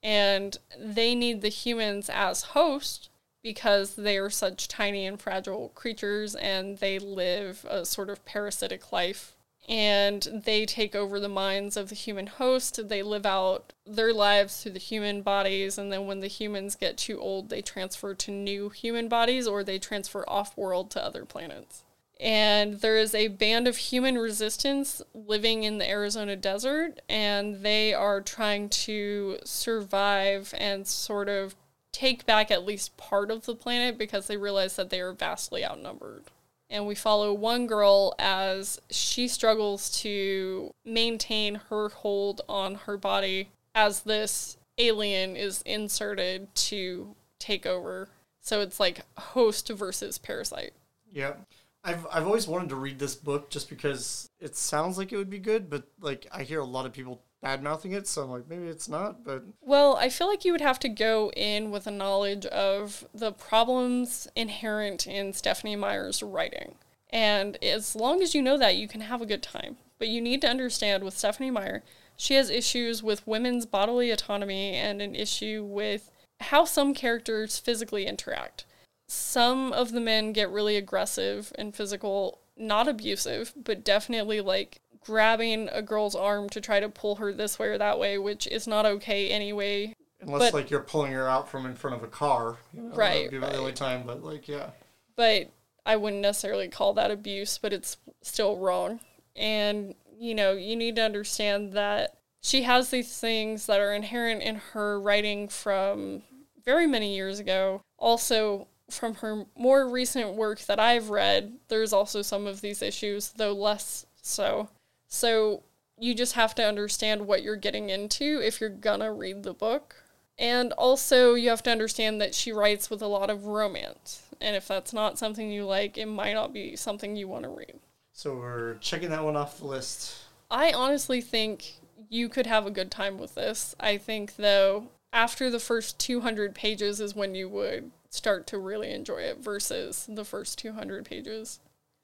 [0.03, 3.09] And they need the humans as host
[3.43, 8.93] because they are such tiny and fragile creatures and they live a sort of parasitic
[8.93, 9.35] life.
[9.69, 12.89] And they take over the minds of the human host.
[12.89, 15.79] They live out their lives through the human bodies.
[15.79, 19.63] And then when the humans get too old, they transfer to new human bodies or
[19.63, 21.85] they transfer off world to other planets
[22.23, 27.93] and there is a band of human resistance living in the Arizona desert, and they
[27.93, 31.57] are trying to survive and sort of
[31.91, 35.65] take back at least part of the planet because they realize that they are vastly
[35.65, 36.23] outnumbered.
[36.71, 43.49] And we follow one girl as she struggles to maintain her hold on her body
[43.75, 48.09] as this alien is inserted to take over.
[48.41, 50.73] So it's like host versus parasite.
[51.13, 51.35] Yeah.
[51.85, 55.31] I've I've always wanted to read this book just because it sounds like it would
[55.31, 58.31] be good, but like I hear a lot of people bad mouthing it, so I'm
[58.31, 61.71] like maybe it's not, but Well, I feel like you would have to go in
[61.71, 66.77] with a knowledge of the problems inherent in Stephanie Meyer's writing.
[67.11, 69.77] And as long as you know that, you can have a good time.
[69.99, 71.83] But you need to understand with Stephanie Meyer,
[72.17, 78.07] she has issues with women's bodily autonomy and an issue with how some characters physically
[78.07, 78.65] interact.
[79.13, 85.69] Some of the men get really aggressive and physical, not abusive, but definitely like grabbing
[85.71, 88.67] a girl's arm to try to pull her this way or that way, which is
[88.67, 89.95] not okay anyway.
[90.21, 92.95] unless But- like you're pulling her out from in front of a car, you know,
[92.95, 93.53] Right, be right.
[93.53, 94.71] the time, but like yeah,
[95.15, 95.51] But
[95.85, 99.01] I wouldn't necessarily call that abuse, but it's still wrong.
[99.37, 104.43] And, you know, you need to understand that she has these things that are inherent
[104.43, 106.23] in her writing from
[106.65, 107.83] very many years ago.
[107.99, 113.31] Also, from her more recent work that I've read, there's also some of these issues,
[113.31, 114.69] though less so.
[115.09, 115.63] So
[115.99, 119.97] you just have to understand what you're getting into if you're gonna read the book.
[120.39, 124.23] And also, you have to understand that she writes with a lot of romance.
[124.41, 127.51] And if that's not something you like, it might not be something you want to
[127.51, 127.79] read.
[128.13, 130.17] so we're checking that one off the list.
[130.51, 131.75] I honestly think
[132.09, 133.75] you could have a good time with this.
[133.79, 138.93] I think, though, after the first 200 pages is when you would start to really
[138.93, 141.61] enjoy it versus the first 200 pages.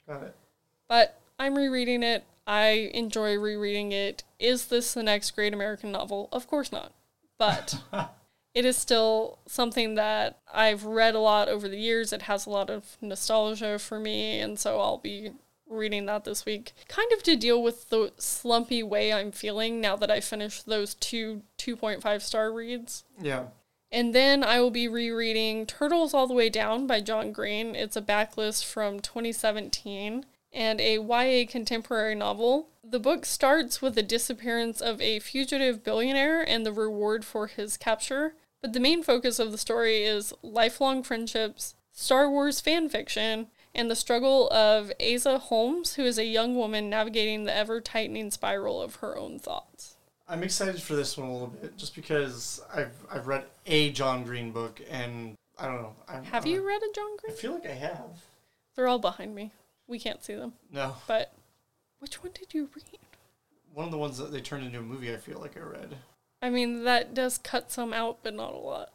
[0.09, 0.35] Got it.
[0.89, 2.25] But I'm rereading it.
[2.47, 4.25] I enjoy rereading it.
[4.39, 6.31] Is this the next great American novel?
[6.33, 6.93] Of course not.
[7.39, 7.83] But
[8.55, 12.13] it is still something that I've read a lot over the years.
[12.13, 15.33] It has a lot of nostalgia for me, and so I'll be
[15.69, 16.73] reading that this week.
[16.89, 20.95] Kind of to deal with the slumpy way I'm feeling now that I finished those
[20.95, 23.05] two 2.5 star reads.
[23.21, 23.45] Yeah.
[23.91, 27.75] And then I will be rereading Turtles All the Way Down by John Green.
[27.75, 32.69] It's a backlist from 2017 and a YA contemporary novel.
[32.85, 37.77] The book starts with the disappearance of a fugitive billionaire and the reward for his
[37.77, 43.49] capture, but the main focus of the story is lifelong friendships, Star Wars fan fiction,
[43.75, 48.31] and the struggle of Aza Holmes, who is a young woman navigating the ever tightening
[48.31, 49.98] spiral of her own thoughts.
[50.29, 54.25] I'm excited for this one a little bit, just because I've I've read a John
[54.25, 55.95] Green book, and I don't know.
[56.09, 57.33] I'm, Have I'm- you read a John Green?
[57.33, 58.23] I feel like I have.
[58.77, 59.53] They're all behind me.
[59.87, 60.53] We can't see them.
[60.71, 61.33] No, But
[61.99, 62.85] which one did you read?
[63.73, 65.13] one of the ones that they turned into a movie.
[65.13, 65.97] I feel like I read.
[66.43, 68.91] I mean, that does cut some out, but not a lot.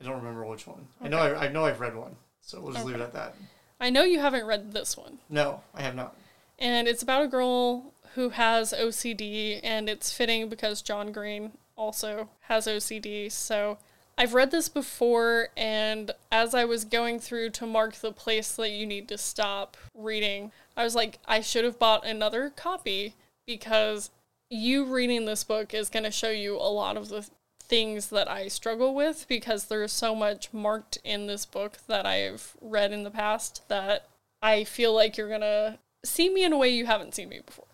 [0.00, 0.86] I don't remember which one.
[1.00, 3.34] I know I, I know I've read one, so we'll just leave it at that.
[3.80, 5.18] I know you haven't read this one.
[5.28, 6.16] No, I have not.
[6.58, 12.28] And it's about a girl who has OCD, and it's fitting because John Green also
[12.42, 13.30] has OCD.
[13.30, 13.78] So
[14.16, 18.70] I've read this before, and as I was going through to mark the place that
[18.70, 23.14] you need to stop reading, I was like, I should have bought another copy
[23.46, 24.10] because
[24.50, 27.28] you reading this book is going to show you a lot of the
[27.60, 32.56] things that I struggle with because there's so much marked in this book that I've
[32.60, 34.08] read in the past that
[34.42, 37.40] I feel like you're going to see me in a way you haven't seen me
[37.44, 37.67] before.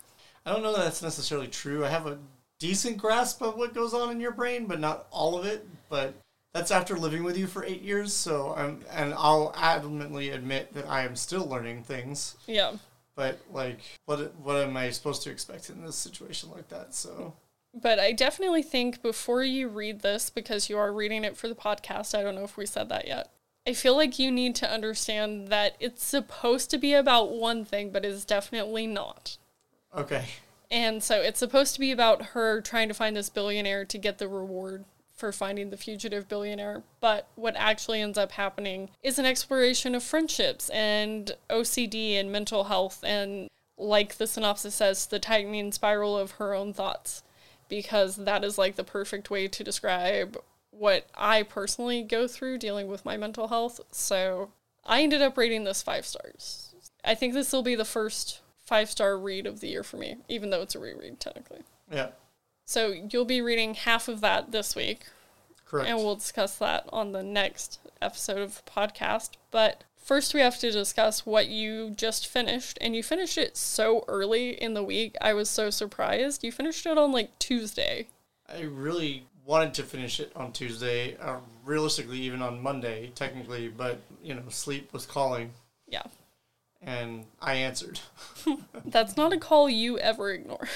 [0.47, 1.85] I don't know that that's necessarily true.
[1.85, 2.19] I have a
[2.59, 5.67] decent grasp of what goes on in your brain, but not all of it.
[5.89, 6.15] But
[6.53, 10.89] that's after living with you for eight years, so I'm and I'll adamantly admit that
[10.89, 12.37] I am still learning things.
[12.47, 12.75] Yeah.
[13.17, 16.95] But like, what what am I supposed to expect in this situation like that?
[16.95, 17.35] So
[17.75, 21.55] But I definitely think before you read this, because you are reading it for the
[21.55, 23.31] podcast, I don't know if we said that yet.
[23.67, 27.91] I feel like you need to understand that it's supposed to be about one thing,
[27.91, 29.39] but it's definitely not.
[29.97, 30.27] Okay,
[30.71, 34.19] And so it's supposed to be about her trying to find this billionaire to get
[34.19, 34.85] the reward
[35.15, 36.83] for finding the fugitive billionaire.
[37.01, 42.65] But what actually ends up happening is an exploration of friendships and OCD and mental
[42.65, 47.23] health and, like the synopsis says, the tightening spiral of her own thoughts.
[47.69, 50.37] Because that is like the perfect way to describe
[50.71, 53.81] what I personally go through dealing with my mental health.
[53.93, 54.51] So
[54.85, 56.75] I ended up rating this five stars.
[57.05, 60.17] I think this will be the first five star read of the year for me,
[60.29, 61.61] even though it's a reread technically.
[61.93, 62.09] yeah,
[62.65, 65.03] So you'll be reading half of that this week,
[65.67, 65.89] correct.
[65.89, 69.31] and we'll discuss that on the next episode of the podcast.
[69.51, 74.05] But first, we have to discuss what you just finished, and you finished it so
[74.09, 75.17] early in the week.
[75.21, 76.43] I was so surprised.
[76.45, 78.09] You finished it on like Tuesday.
[78.49, 81.37] I really wanted to finish it on Tuesday, uh,
[81.67, 85.51] realistically even on Monday, technically, but you know, sleep was calling,
[85.87, 86.03] Yeah,
[86.85, 88.01] and I answered.
[88.85, 90.69] that's not a call you ever ignore.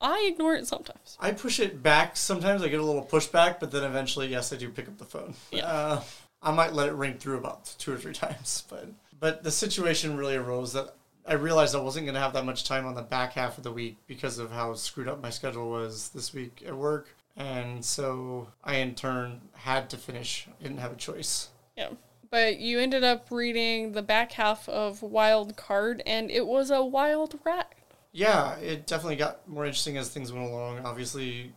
[0.00, 1.16] I ignore it sometimes.
[1.20, 2.62] I push it back sometimes.
[2.62, 5.34] I get a little pushback, but then eventually, yes, I do pick up the phone.
[5.50, 5.66] Yeah.
[5.66, 6.02] Uh,
[6.42, 8.88] I might let it ring through about two or three times, but
[9.18, 10.94] but the situation really arose that
[11.26, 13.64] I realized I wasn't going to have that much time on the back half of
[13.64, 17.84] the week because of how screwed up my schedule was this week at work, and
[17.84, 20.46] so I in turn had to finish.
[20.48, 21.48] I didn't have a choice.
[21.76, 21.88] Yeah.
[22.30, 27.38] But you ended up reading the back half of Wildcard, and it was a wild
[27.44, 27.66] ride.
[28.12, 30.80] Yeah, it definitely got more interesting as things went along.
[30.84, 31.52] Obviously,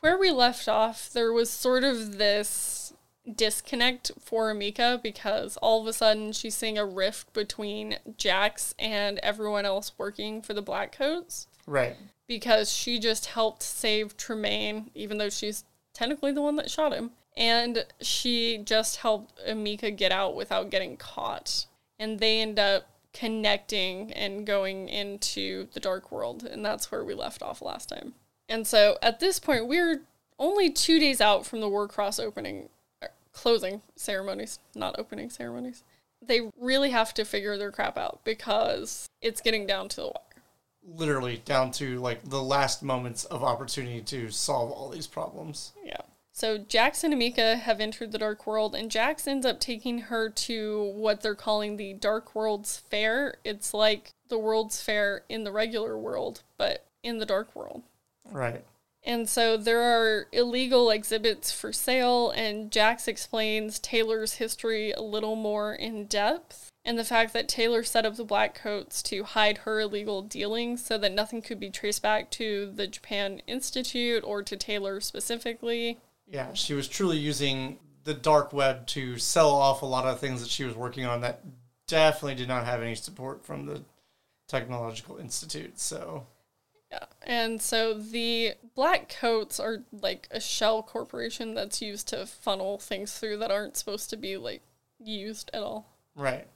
[0.00, 2.92] Where we left off, there was sort of this
[3.36, 9.18] disconnect for Emika because all of a sudden she's seeing a rift between Jax and
[9.18, 11.96] everyone else working for the Blackcoats right.
[12.26, 15.64] because she just helped save Tremaine, even though she's
[15.94, 17.12] technically the one that shot him.
[17.36, 21.66] And she just helped Emika get out without getting caught.
[21.98, 26.44] And they end up connecting and going into the dark world.
[26.44, 28.14] And that's where we left off last time.
[28.48, 30.02] And so at this point, we're
[30.38, 32.68] only two days out from the Warcross opening,
[33.02, 35.84] er, closing ceremonies, not opening ceremonies.
[36.22, 40.96] They really have to figure their crap out because it's getting down to the wire.
[40.96, 45.72] Literally down to like the last moments of opportunity to solve all these problems.
[45.84, 46.00] Yeah.
[46.32, 50.30] So Jax and Emika have entered the Dark World, and Jax ends up taking her
[50.30, 53.36] to what they're calling the Dark World's Fair.
[53.44, 57.82] It's like the World's Fair in the regular world, but in the Dark World.
[58.30, 58.64] Right.
[59.02, 65.36] And so there are illegal exhibits for sale, and Jax explains Taylor's history a little
[65.36, 66.70] more in depth.
[66.84, 70.84] And the fact that Taylor set up the Black Coats to hide her illegal dealings
[70.84, 75.98] so that nothing could be traced back to the Japan Institute or to Taylor specifically.
[76.30, 80.40] Yeah, she was truly using the dark web to sell off a lot of things
[80.40, 81.42] that she was working on that
[81.86, 83.82] definitely did not have any support from the
[84.48, 85.78] Technological Institute.
[85.78, 86.26] So,
[86.90, 87.04] Yeah.
[87.22, 93.12] And so the black coats are like a shell corporation that's used to funnel things
[93.18, 94.62] through that aren't supposed to be like
[94.98, 95.86] used at all.
[96.16, 96.46] Right.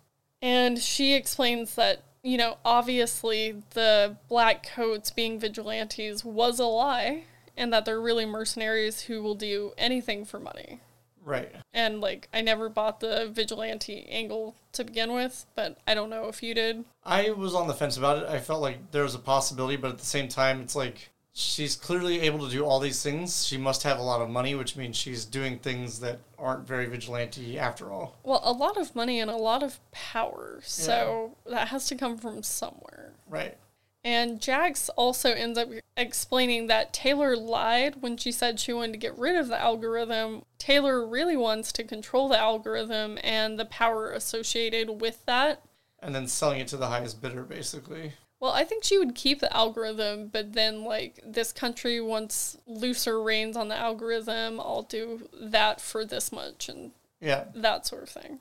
[0.43, 7.25] And she explains that, you know, obviously the black coats being vigilantes was a lie
[7.57, 10.81] and that they're really mercenaries who will do anything for money.
[11.25, 11.53] Right.
[11.73, 16.29] And like I never bought the vigilante angle to begin with, but I don't know
[16.29, 16.85] if you did.
[17.05, 18.29] I was on the fence about it.
[18.29, 21.77] I felt like there was a possibility, but at the same time, it's like she's
[21.77, 23.47] clearly able to do all these things.
[23.47, 26.87] She must have a lot of money, which means she's doing things that aren't very
[26.87, 28.17] vigilante after all.
[28.23, 30.61] Well, a lot of money and a lot of power.
[30.63, 33.13] So that has to come from somewhere.
[33.29, 33.57] Right.
[34.05, 38.99] And Jax also ends up explaining that Taylor lied when she said she wanted to
[38.99, 40.45] get rid of the algorithm.
[40.59, 45.63] Taylor really wants to control the algorithm and the power associated with that.
[46.01, 48.13] And then selling it to the highest bidder, basically.
[48.41, 53.23] Well, I think she would keep the algorithm, but then, like, this country wants looser
[53.23, 54.61] reins on the algorithm.
[54.61, 56.93] I'll do that for this much and
[57.23, 57.45] Yeah.
[57.55, 58.41] that sort of thing.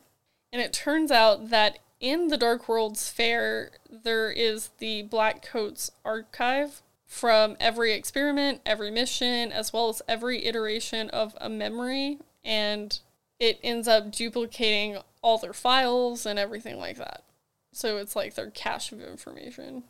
[0.51, 5.89] And it turns out that in the Dark Worlds Fair, there is the Black Coats
[6.03, 12.19] archive from every experiment, every mission, as well as every iteration of a memory.
[12.43, 12.99] And
[13.39, 17.23] it ends up duplicating all their files and everything like that.
[17.71, 19.83] So it's like their cache of information.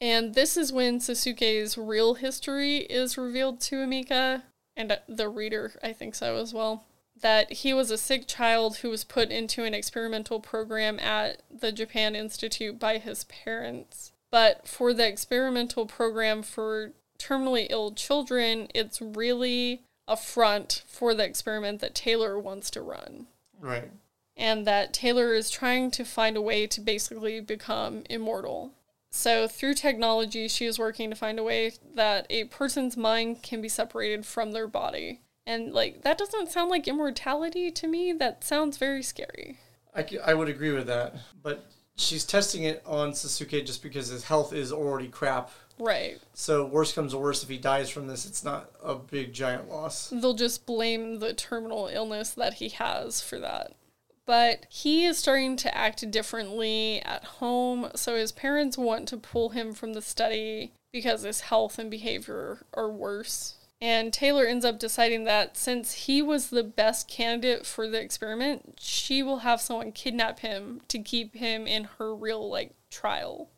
[0.00, 4.42] And this is when Sasuke's real history is revealed to Emika,
[4.76, 6.84] and uh, the reader, I think so as well
[7.22, 11.72] that he was a sick child who was put into an experimental program at the
[11.72, 14.12] Japan Institute by his parents.
[14.30, 21.24] But for the experimental program for terminally ill children, it's really a front for the
[21.24, 23.26] experiment that Taylor wants to run.
[23.60, 23.90] Right.
[24.36, 28.72] And that Taylor is trying to find a way to basically become immortal.
[29.10, 33.60] So, through technology, she is working to find a way that a person's mind can
[33.60, 35.20] be separated from their body.
[35.46, 38.12] And like that doesn't sound like immortality to me.
[38.12, 39.58] That sounds very scary.
[39.94, 41.16] I, I would agree with that.
[41.42, 45.50] But she's testing it on Sasuke just because his health is already crap.
[45.78, 46.20] Right.
[46.34, 49.68] So worst comes to worst, if he dies from this, it's not a big giant
[49.68, 50.10] loss.
[50.10, 53.72] They'll just blame the terminal illness that he has for that.
[54.24, 59.48] But he is starting to act differently at home, so his parents want to pull
[59.48, 63.56] him from the study because his health and behavior are worse.
[63.82, 68.78] And Taylor ends up deciding that since he was the best candidate for the experiment,
[68.80, 73.50] she will have someone kidnap him to keep him in her real like trial.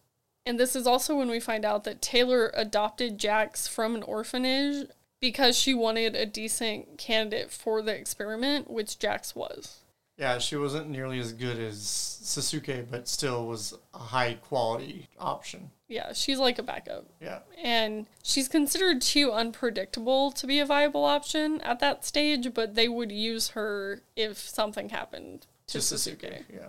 [0.47, 4.89] And this is also when we find out that Taylor adopted Jax from an orphanage
[5.21, 9.81] because she wanted a decent candidate for the experiment, which Jax was.
[10.17, 11.79] Yeah, she wasn't nearly as good as
[12.23, 15.71] Sasuke, but still was a high quality option.
[15.89, 17.07] Yeah, she's like a backup.
[17.21, 17.41] Yeah.
[17.63, 22.89] And she's considered too unpredictable to be a viable option at that stage, but they
[22.89, 26.19] would use her if something happened to To Sasuke.
[26.21, 26.43] Sasuke.
[26.53, 26.69] Yeah.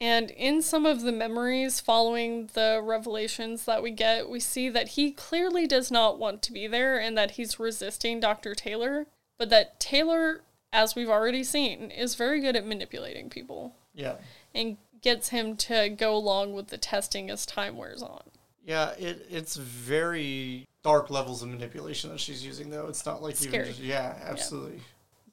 [0.00, 4.88] And in some of the memories following the revelations that we get, we see that
[4.88, 8.54] he clearly does not want to be there and that he's resisting Dr.
[8.54, 9.06] Taylor,
[9.38, 10.42] but that Taylor,
[10.76, 14.16] as we've already seen, is very good at manipulating people Yeah.
[14.54, 18.22] and gets him to go along with the testing as time wears on.
[18.62, 22.88] Yeah, it it's very dark levels of manipulation that she's using though.
[22.88, 23.54] It's not like Scary.
[23.56, 24.80] even just, yeah, absolutely.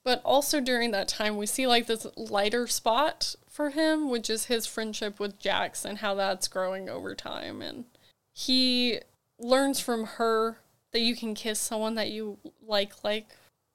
[0.04, 4.46] But also during that time, we see like this lighter spot for him, which is
[4.46, 7.62] his friendship with Jax and how that's growing over time.
[7.62, 7.86] And
[8.34, 9.00] he
[9.40, 10.58] learns from her
[10.92, 13.28] that you can kiss someone that you like, like.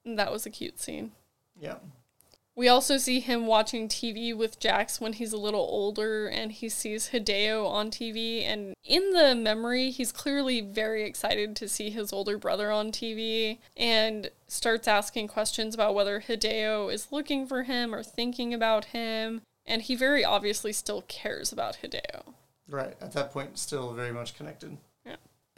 [0.05, 1.13] And that was a cute scene.
[1.61, 1.77] Yeah.
[2.59, 6.69] We also see him watching TV with Jax when he's a little older and he
[6.69, 8.43] sees Hideo on TV.
[8.43, 13.59] And in the memory, he's clearly very excited to see his older brother on TV
[13.77, 19.43] and starts asking questions about whether Hideo is looking for him or thinking about him.
[19.65, 22.35] And he very obviously still cares about Hideo.
[22.69, 22.97] Right.
[23.01, 24.79] At that point still very much connected.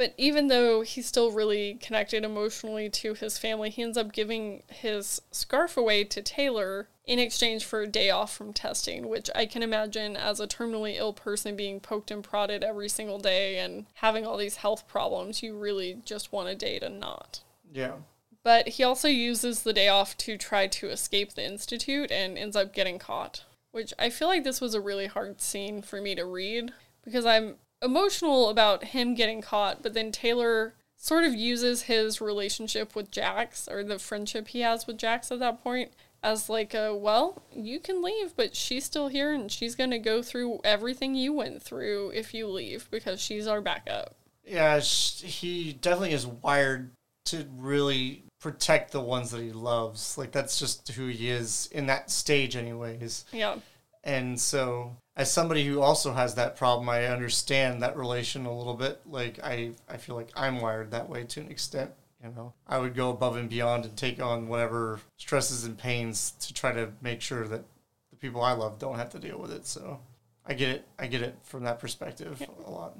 [0.01, 4.63] But even though he's still really connected emotionally to his family, he ends up giving
[4.69, 9.45] his scarf away to Taylor in exchange for a day off from testing, which I
[9.45, 13.85] can imagine as a terminally ill person being poked and prodded every single day and
[13.93, 17.43] having all these health problems, you really just want a day to not.
[17.71, 17.97] Yeah.
[18.43, 22.57] But he also uses the day off to try to escape the Institute and ends
[22.57, 26.15] up getting caught, which I feel like this was a really hard scene for me
[26.15, 26.73] to read
[27.05, 32.95] because I'm emotional about him getting caught, but then Taylor sort of uses his relationship
[32.95, 36.95] with Jax or the friendship he has with Jax at that point as like a
[36.95, 41.15] well, you can leave, but she's still here and she's going to go through everything
[41.15, 44.15] you went through if you leave because she's our backup.
[44.45, 46.91] Yeah, he definitely is wired
[47.27, 50.19] to really protect the ones that he loves.
[50.19, 53.25] Like that's just who he is in that stage, anyways.
[53.33, 53.57] Yeah.
[54.03, 58.75] And so, as somebody who also has that problem, I understand that relation a little
[58.75, 59.01] bit.
[59.07, 61.91] Like I, I feel like I'm wired that way to an extent.
[62.23, 66.33] You know, I would go above and beyond and take on whatever stresses and pains
[66.41, 67.65] to try to make sure that
[68.11, 69.67] the people I love don't have to deal with it.
[69.67, 70.01] So,
[70.45, 70.89] I get it.
[70.99, 72.99] I get it from that perspective a lot.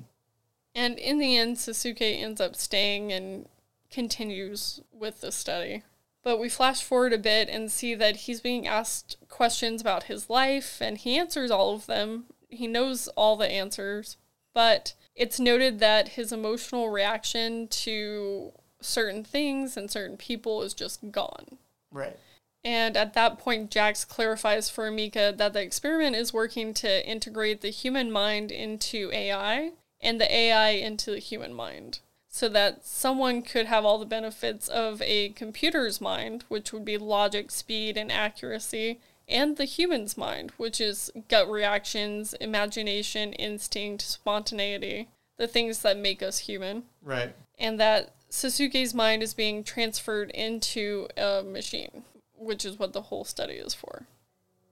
[0.75, 3.49] And in the end, Sasuke ends up staying and
[3.91, 5.83] continues with the study.
[6.23, 10.29] But we flash forward a bit and see that he's being asked questions about his
[10.29, 12.25] life, and he answers all of them.
[12.49, 14.17] He knows all the answers,
[14.53, 21.11] but it's noted that his emotional reaction to certain things and certain people is just
[21.11, 21.59] gone.
[21.91, 22.19] Right.
[22.63, 27.63] And at that point, Jax clarifies for Emika that the experiment is working to integrate
[27.63, 32.01] the human mind into AI and the AI into the human mind
[32.33, 36.97] so that someone could have all the benefits of a computer's mind, which would be
[36.97, 45.09] logic, speed, and accuracy, and the human's mind, which is gut reactions, imagination, instinct, spontaneity,
[45.39, 46.85] the things that make us human.
[47.03, 47.35] Right.
[47.59, 52.05] And that Sasuke's mind is being transferred into a machine,
[52.37, 54.07] which is what the whole study is for.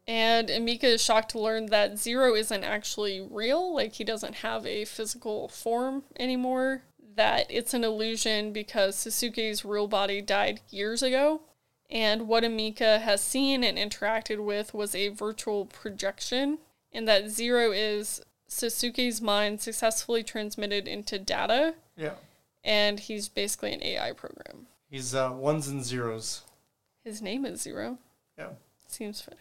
[0.07, 4.65] And Emika is shocked to learn that Zero isn't actually real, like he doesn't have
[4.65, 6.83] a physical form anymore,
[7.19, 11.43] that it's an illusion because Sasuke's real body died years ago.
[11.91, 16.59] And what Emika has seen and interacted with was a virtual projection,
[16.93, 22.15] and that Zero is Sasuke's mind successfully transmitted into data, Yeah.
[22.63, 24.67] and he's basically an AI program.
[24.91, 26.43] He's uh, ones and zeros.
[27.05, 27.99] His name is Zero.
[28.39, 28.51] Yeah.
[28.87, 29.39] Seems fitting.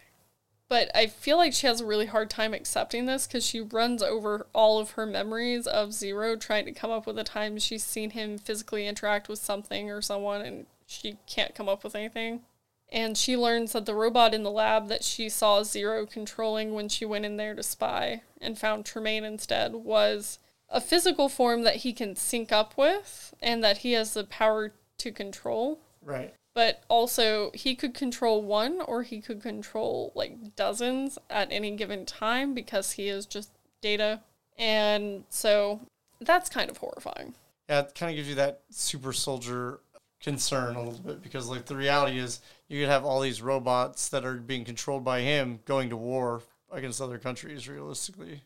[0.69, 4.03] But I feel like she has a really hard time accepting this because she runs
[4.03, 7.83] over all of her memories of Zero, trying to come up with a time she's
[7.83, 12.41] seen him physically interact with something or someone, and she can't come up with anything.
[12.89, 16.89] And she learns that the robot in the lab that she saw Zero controlling when
[16.89, 20.39] she went in there to spy and found Tremaine instead was
[20.69, 24.73] a physical form that he can sync up with and that he has the power
[24.97, 26.33] to control Right.
[26.57, 32.03] But also he could control one or he could control like dozens at any given
[32.03, 34.21] time because he is just data
[34.57, 35.79] and so
[36.19, 37.35] that's kind of horrifying
[37.69, 39.81] Yeah, it kind of gives you that super soldier
[40.19, 44.09] concern a little bit because, like, the reality is you could have all these robots
[44.09, 46.41] that are being controlled by him going to war
[46.71, 48.41] against other countries, realistically.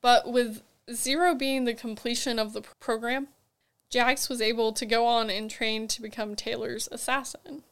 [0.00, 3.28] but with zero being the completion of the program
[3.94, 7.62] jax was able to go on and train to become taylor's assassin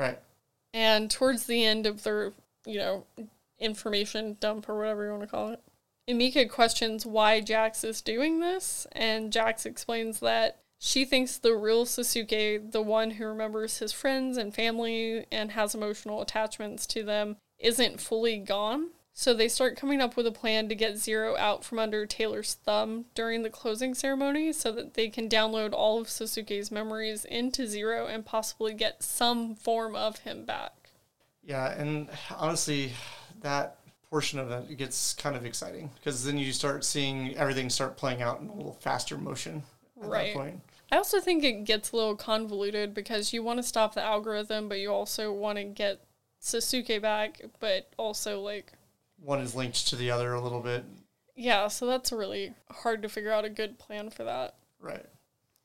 [0.00, 0.18] Right.
[0.72, 2.32] And towards the end of their,
[2.64, 3.06] you know,
[3.58, 5.60] information dump or whatever you want to call it,
[6.08, 11.84] Emika questions why Jax is doing this, and Jax explains that she thinks the real
[11.84, 17.36] Sasuke, the one who remembers his friends and family and has emotional attachments to them,
[17.58, 18.88] isn't fully gone.
[19.12, 22.54] So they start coming up with a plan to get Zero out from under Taylor's
[22.54, 27.66] thumb during the closing ceremony so that they can download all of Sasuke's memories into
[27.66, 30.92] Zero and possibly get some form of him back.
[31.42, 32.92] Yeah, and honestly,
[33.42, 33.76] that
[34.08, 38.22] portion of it gets kind of exciting because then you start seeing everything start playing
[38.22, 39.62] out in a little faster motion
[40.02, 40.32] at Right.
[40.34, 40.60] that point.
[40.90, 44.68] I also think it gets a little convoluted because you want to stop the algorithm,
[44.68, 46.00] but you also want to get
[46.42, 48.72] Sasuke back, but also like
[49.22, 50.84] One is linked to the other a little bit.
[51.36, 54.54] yeah, so that's really hard to figure out a good plan for that.
[54.80, 55.06] Right.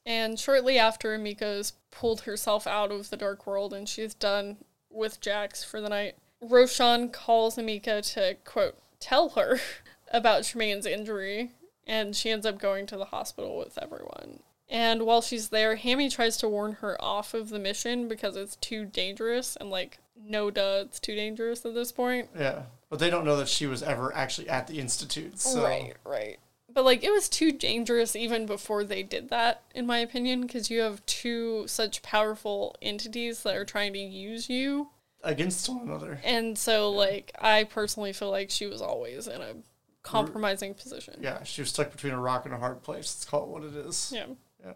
[0.05, 4.57] And shortly after Mika's pulled herself out of the dark world and she's done
[4.89, 9.59] with Jax for the night, Roshan calls Emika to quote tell her
[10.11, 11.51] about Tremaine's injury,
[11.87, 14.41] and she ends up going to the hospital with everyone.
[14.69, 18.55] And while she's there, Hammie tries to warn her off of the mission because it's
[18.57, 22.29] too dangerous and like no duh, it's too dangerous at this point.
[22.37, 22.63] Yeah.
[22.89, 25.39] But they don't know that she was ever actually at the Institute.
[25.39, 26.37] So Right, right.
[26.71, 30.69] But like it was too dangerous even before they did that, in my opinion, because
[30.69, 34.89] you have two such powerful entities that are trying to use you.
[35.23, 36.19] against one another.
[36.23, 39.55] And so, like, I personally feel like she was always in a
[40.03, 41.15] compromising position.
[41.19, 43.15] Yeah, she was stuck between a rock and a hard place.
[43.15, 44.11] Let's call it what it is.
[44.13, 44.27] Yeah.
[44.63, 44.73] Yeah.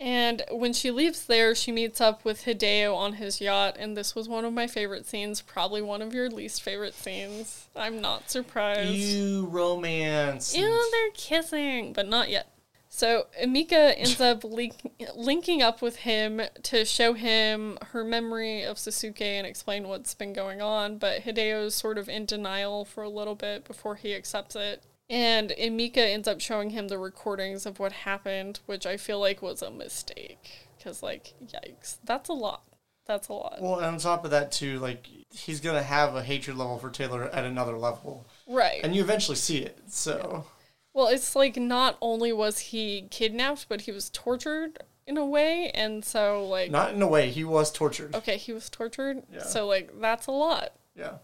[0.00, 4.14] And when she leaves there, she meets up with Hideo on his yacht, and this
[4.14, 7.68] was one of my favorite scenes, probably one of your least favorite scenes.
[7.76, 8.94] I'm not surprised.
[8.94, 10.56] You romance.
[10.56, 12.50] Ew, they're kissing, but not yet.
[12.88, 18.78] So Emika ends up link- linking up with him to show him her memory of
[18.78, 23.08] Sasuke and explain what's been going on, but Hideo's sort of in denial for a
[23.10, 24.82] little bit before he accepts it.
[25.10, 29.42] And Emika ends up showing him the recordings of what happened, which I feel like
[29.42, 30.68] was a mistake.
[30.78, 31.98] Because, like, yikes.
[32.04, 32.62] That's a lot.
[33.06, 33.58] That's a lot.
[33.60, 36.78] Well, and on top of that, too, like, he's going to have a hatred level
[36.78, 38.24] for Taylor at another level.
[38.46, 38.80] right.
[38.84, 40.46] And you eventually see it, so.
[40.94, 45.70] Well, it's like not only was he kidnapped, but he was tortured in a way.
[45.74, 48.14] And so, like, Not in a way, he was tortured.
[48.14, 49.22] okay, he was tortured.
[49.32, 49.42] Yeah.
[49.42, 50.72] So, like, that's a lot.
[50.96, 51.14] Yeah.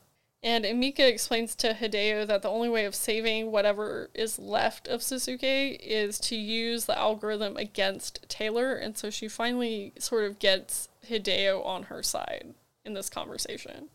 [0.47, 5.01] And Emika explains to Hideo that the only way of saving whatever is left of
[5.01, 8.77] Sasuke is to use the algorithm against Taylor.
[8.77, 13.89] And so she finally sort of gets Hideo on her side in this conversation.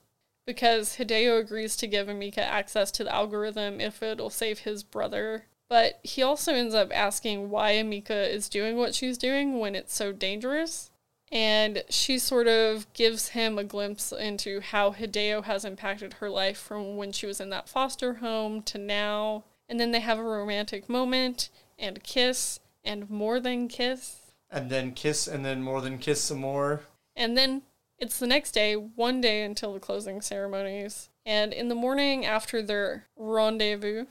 [0.46, 5.46] Because Hideo agrees to give Emika access to the algorithm if it'll save his brother.
[5.70, 9.96] But he also ends up asking why Emika is doing what she's doing when it's
[9.96, 10.92] so dangerous.
[11.32, 16.58] And she sort of gives him a glimpse into how Hideo has impacted her life
[16.58, 19.46] from when she was in that foster home to now.
[19.70, 24.18] And then they have a romantic moment and a kiss and more than kiss.
[24.50, 26.82] And then kiss, and then more than kiss some more.
[27.16, 27.62] And then
[27.98, 31.10] it's the next day, one day until the closing ceremonies.
[31.26, 34.08] And in the morning after their rendezvous,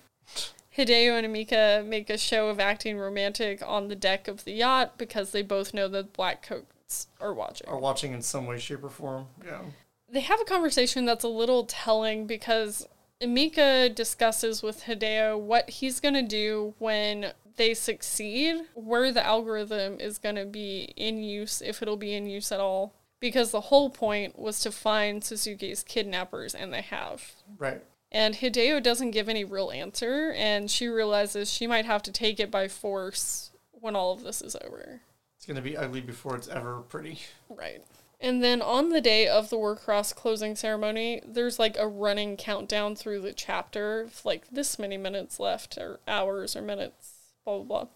[0.78, 4.96] Hideo and Emika make a show of acting romantic on the deck of the yacht
[4.96, 6.72] because they both know that black coats
[7.20, 7.68] are watching.
[7.68, 9.26] Are watching in some way, shape, or form.
[9.44, 9.60] Yeah.
[10.08, 12.86] They have a conversation that's a little telling because
[13.20, 20.00] Emika discusses with Hideo what he's going to do when they succeed, where the algorithm
[20.00, 22.94] is going to be in use, if it'll be in use at all.
[23.20, 27.32] Because the whole point was to find Sasuke's kidnappers, and they have.
[27.58, 27.82] Right.
[28.10, 32.40] And Hideo doesn't give any real answer, and she realizes she might have to take
[32.40, 35.02] it by force when all of this is over.
[35.40, 37.20] It's going to be ugly before it's ever pretty.
[37.48, 37.82] Right.
[38.20, 42.94] And then on the day of the Warcross closing ceremony, there's like a running countdown
[42.94, 47.12] through the chapter, of, like this many minutes left, or hours or minutes,
[47.46, 47.86] blah, blah, blah.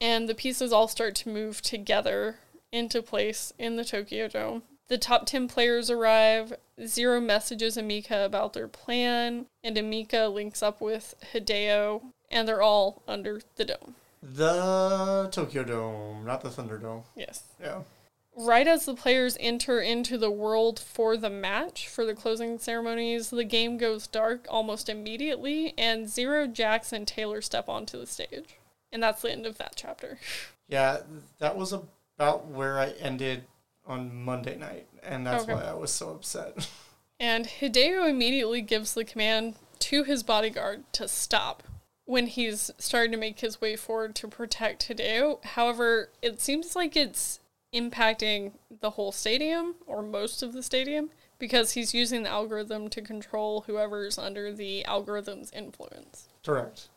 [0.00, 2.36] And the pieces all start to move together
[2.72, 4.62] into place in the Tokyo Dome.
[4.88, 6.54] The top 10 players arrive.
[6.86, 12.00] Zero messages Emika about their plan, and Emika links up with Hideo,
[12.30, 13.94] and they're all under the dome.
[14.32, 17.04] The Tokyo Dome, not the Thunderdome.
[17.14, 17.42] Yes.
[17.60, 17.82] Yeah.
[18.36, 23.30] Right as the players enter into the world for the match, for the closing ceremonies,
[23.30, 28.56] the game goes dark almost immediately, and Zero, Jax, and Taylor step onto the stage.
[28.90, 30.18] And that's the end of that chapter.
[30.66, 31.00] Yeah,
[31.40, 33.44] that was about where I ended
[33.86, 35.52] on Monday night, and that's Okay.
[35.52, 36.66] why I was so upset.
[37.20, 41.62] And Hideo immediately gives the command to his bodyguard to stop
[42.06, 45.42] when he's starting to make his way forward to protect Hideo.
[45.44, 47.40] However, it seems like it's
[47.74, 53.02] impacting the whole stadium or most of the stadium because he's using the algorithm to
[53.02, 56.28] control whoever's under the algorithm's influence.
[56.44, 56.88] Correct.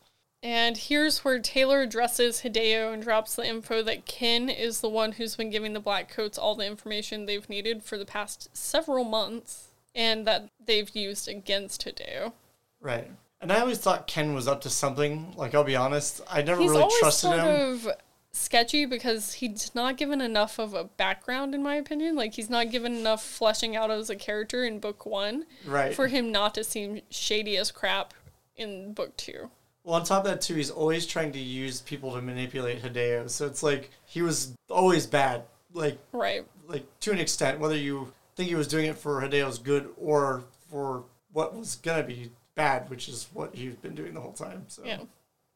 [0.42, 5.12] And here's where Taylor addresses Hideo and drops the info that Kenn is the one
[5.12, 9.04] who's been giving the Black Coats all the information they've needed for the past several
[9.04, 12.32] months and that they've used against Hideo.
[12.80, 13.10] Right.
[13.40, 15.32] And I always thought Kenn was up to something.
[15.36, 17.46] Like, I'll be honest, I never He's really trusted sort him.
[17.72, 17.88] of
[18.32, 22.16] sketchy because he's not given enough of a background, in my opinion.
[22.16, 25.94] Like, he's not given enough fleshing out as a character in book one Right.
[25.94, 28.12] for him not to seem shady as crap
[28.56, 29.50] in book two.
[29.84, 33.30] Well, on top of that, too, he's always trying to use people to manipulate Hideo.
[33.30, 35.44] So it's like he was always bad.
[35.72, 36.44] Like, Right.
[36.66, 40.42] like to an extent, whether you think he was doing it for Hideo's good or
[40.70, 44.64] for what was gonna be bad, which is what he's been doing the whole time.
[44.68, 44.98] So Yeah.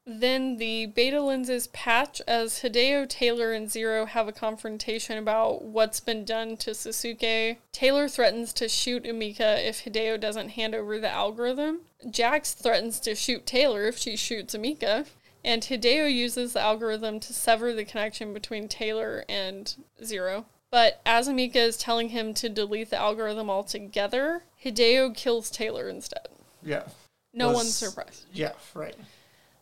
[0.04, 6.00] Then the beta lenses patch as Hideo, Taylor, and Zero have a confrontation about what's
[6.00, 7.58] been done to Sasuke.
[7.70, 11.82] Taylor threatens to shoot Emika if Hideo doesn't hand over the algorithm.
[12.10, 15.06] Jax threatens to shoot Taylor if she shoots Emika.
[15.44, 19.72] And Hideo uses the algorithm to sever the connection between Taylor and
[20.02, 20.46] Zero.
[20.72, 26.28] But as Emika is telling him to delete the algorithm altogether, Hideo kills Taylor instead.
[26.64, 26.84] Yeah,
[27.32, 28.24] No Was- one's surprised.
[28.32, 28.96] yeah, right.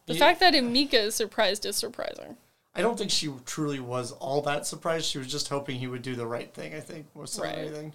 [0.07, 2.37] The He- fact that Emika is surprised is surprising.
[2.75, 5.07] I don't think she truly was all that surprised.
[5.07, 6.75] She was just hoping he would do the right thing.
[6.75, 7.55] I think more so Right.
[7.57, 7.93] than anything.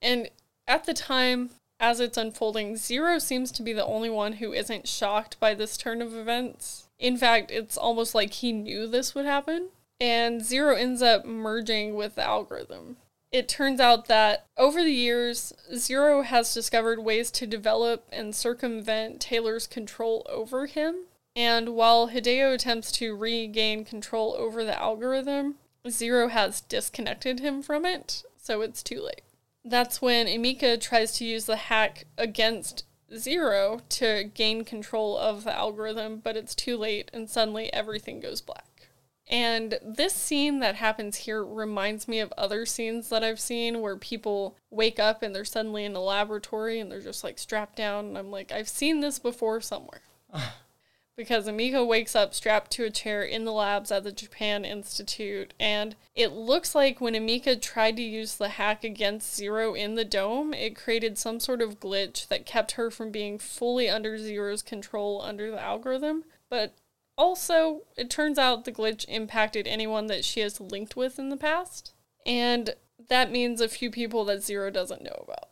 [0.00, 0.30] And
[0.66, 4.88] at the time, as it's unfolding, Zero seems to be the only one who isn't
[4.88, 6.84] shocked by this turn of events.
[6.98, 9.68] In fact, it's almost like he knew this would happen.
[10.00, 12.96] And Zero ends up merging with the algorithm.
[13.32, 19.20] It turns out that over the years, Zero has discovered ways to develop and circumvent
[19.20, 21.06] Taylor's control over him.
[21.34, 25.56] And while Hideo attempts to regain control over the algorithm,
[25.88, 29.22] Zero has disconnected him from it, so it's too late.
[29.64, 35.54] That's when Emika tries to use the hack against Zero to gain control of the
[35.54, 38.65] algorithm, but it's too late and suddenly everything goes black.
[39.28, 43.96] And this scene that happens here reminds me of other scenes that I've seen where
[43.96, 48.06] people wake up and they're suddenly in a laboratory and they're just like strapped down.
[48.06, 50.02] And I'm like, I've seen this before somewhere.
[51.16, 55.54] because Emika wakes up strapped to a chair in the labs at the Japan Institute.
[55.58, 60.04] And it looks like when Emika tried to use the hack against Zero in the
[60.04, 64.62] dome, it created some sort of glitch that kept her from being fully under Zero's
[64.62, 66.24] control under the algorithm.
[66.50, 66.74] But
[67.16, 71.36] also, it turns out the glitch impacted anyone that she has linked with in the
[71.36, 71.92] past.
[72.24, 72.74] And
[73.08, 75.50] that means a few people that Zero doesn't know about.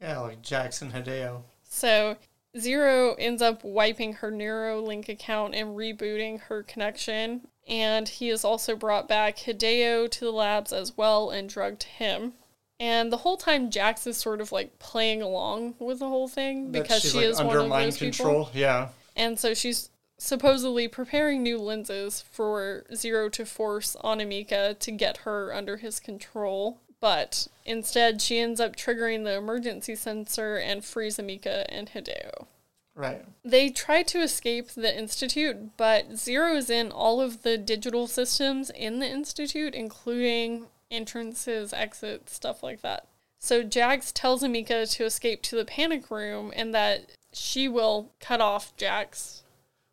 [0.00, 1.42] Yeah, like Jax and Hideo.
[1.62, 2.16] So
[2.58, 7.48] Zero ends up wiping her NeuroLink account and rebooting her connection.
[7.68, 12.34] And he has also brought back Hideo to the labs as well and drugged him.
[12.78, 16.70] And the whole time, Jax is sort of like playing along with the whole thing
[16.70, 18.44] because she like, is one under of mind those control.
[18.46, 18.60] people.
[18.60, 18.88] Yeah.
[19.16, 19.88] And so she's
[20.18, 26.00] supposedly preparing new lenses for Zero to force on Emika to get her under his
[26.00, 26.80] control.
[27.00, 32.46] But instead, she ends up triggering the emergency sensor and frees Emika and Hideo.
[32.94, 33.26] Right.
[33.44, 38.70] They try to escape the Institute, but Zero is in all of the digital systems
[38.70, 43.06] in the Institute, including entrances, exits, stuff like that.
[43.38, 48.40] So Jax tells Emika to escape to the panic room and that she will cut
[48.40, 49.42] off Jax.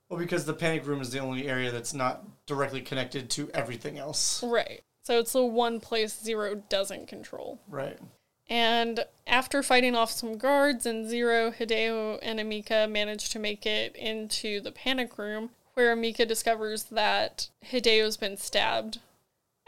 [0.09, 3.97] Well, because the panic room is the only area that's not directly connected to everything
[3.97, 4.43] else.
[4.43, 4.83] Right.
[5.01, 7.59] So it's the one place Zero doesn't control.
[7.67, 7.97] Right.
[8.49, 13.95] And after fighting off some guards and Zero, Hideo, and Emika manage to make it
[13.95, 18.99] into the panic room, where Emika discovers that Hideo's been stabbed.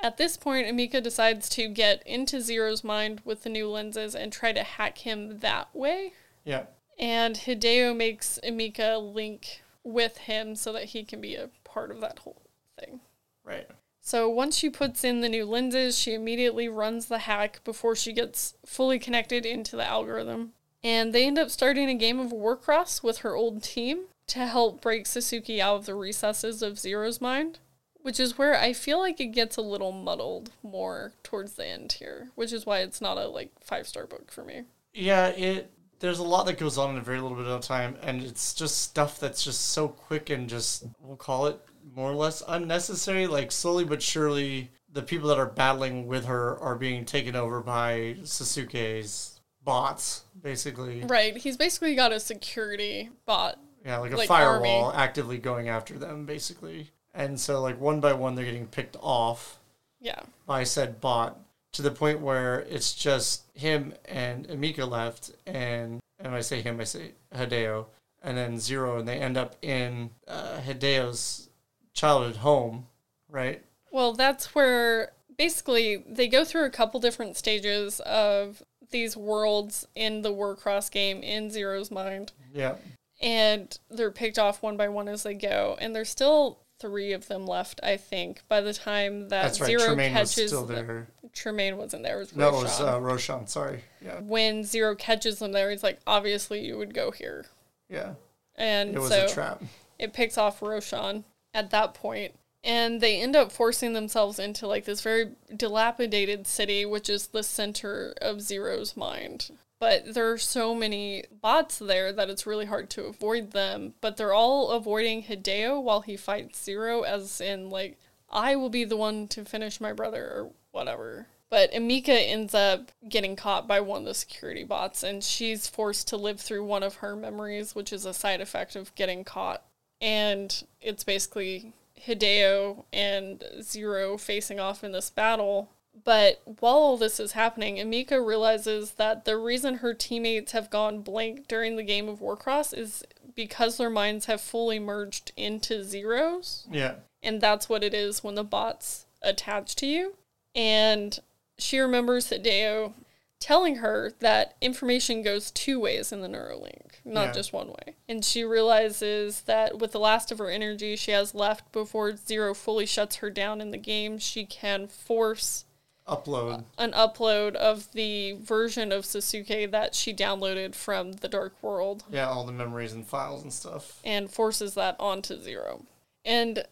[0.01, 4.31] At this point, Emika decides to get into Zero's mind with the new lenses and
[4.31, 6.13] try to hack him that way.
[6.43, 6.65] Yeah.
[6.99, 12.01] And Hideo makes Emika link with him so that he can be a part of
[12.01, 12.41] that whole
[12.77, 12.99] thing.
[13.45, 13.67] Right.
[14.01, 18.13] So once she puts in the new lenses, she immediately runs the hack before she
[18.13, 20.51] gets fully connected into the algorithm.
[20.83, 24.81] And they end up starting a game of Warcross with her old team to help
[24.81, 27.59] break Sasuke out of the recesses of Zero's mind,
[28.01, 31.93] which is where I feel like it gets a little muddled more towards the end
[31.93, 34.63] here, which is why it's not a like five star book for me.
[34.93, 37.95] Yeah, it there's a lot that goes on in a very little bit of time
[38.03, 41.59] and it's just stuff that's just so quick and just we'll call it
[41.95, 46.57] more or less unnecessary like slowly but surely the people that are battling with her
[46.59, 51.03] are being taken over by Sasuke's bots basically.
[51.03, 53.59] Right, he's basically got a security bot.
[53.85, 54.97] Yeah, like a Like firewall army.
[54.97, 56.91] actively going after them basically.
[57.13, 59.59] And so like one by one they're getting picked off
[59.99, 60.21] Yeah.
[60.45, 61.39] by said bot
[61.75, 66.61] to the point where it's just him and Emika left, and and when I say
[66.61, 67.87] him, I say Hideo,
[68.23, 71.49] and then Zero, and they end up in uh, Hideo's
[71.93, 72.87] childhood home,
[73.29, 73.61] right?
[73.91, 80.21] Well, that's where basically they go through a couple different stages of these worlds in
[80.21, 82.75] the Warcross game in Zero's mind, Yeah,
[83.21, 85.77] and they're picked off one by one as they go.
[85.81, 89.67] And there's still three of them left, I think, by the time that that's right.
[89.67, 91.07] Zero Tremaine was catches still them.
[91.35, 92.15] Tremaine wasn't there.
[92.17, 92.87] It was No, it was Roshan.
[92.87, 93.47] uh, Roshan.
[93.47, 93.83] Sorry.
[94.01, 97.45] Yeah, when Zero catches them there, he's like, obviously you would go here.
[97.89, 98.13] yeah.
[98.57, 99.61] And It was so a trap.
[99.99, 102.33] it picks off Roshan at that point,
[102.63, 105.31] and they end up forcing themselves into like this very
[105.75, 109.51] dilapidated city, which is the center of Zero's mind.
[109.77, 113.93] But there are so many bots there that it's really hard to avoid them.
[113.99, 117.97] But they're all avoiding Hideo while he fights Zero, as in like
[118.29, 121.27] I will be the one to finish my brother or whatever.
[121.49, 126.07] But Emika ends up getting caught by one of the security bots, and she's forced
[126.09, 129.63] to live through one of her memories, which is a side effect of getting caught.
[130.01, 131.73] And it's basically
[132.05, 135.69] Hideo and Zero facing off in this battle.
[136.03, 141.01] But while all this is happening, Emika realizes that the reason her teammates have gone
[141.01, 143.03] blank during the game of Warcross is
[143.33, 148.35] because their minds have fully merged into Zero's Yeah, and that's what it is when
[148.35, 150.15] the bots attach to you.
[150.55, 151.19] And
[151.57, 152.93] she remembers Hideo
[153.39, 157.31] telling her that information goes two ways in the NeuroLink, not Yeah.
[157.33, 157.95] just one way.
[158.07, 162.53] And she realizes that with the last of her energy she has left before Zero
[162.53, 165.65] fully shuts her down in the game, she can force
[166.07, 166.63] upload.
[166.77, 172.29] an upload of the version of Sasuke that she downloaded from the Dark World Yeah,
[172.29, 173.99] all the memories and files and stuff.
[174.03, 175.85] and forces that onto Zero.
[176.23, 176.65] And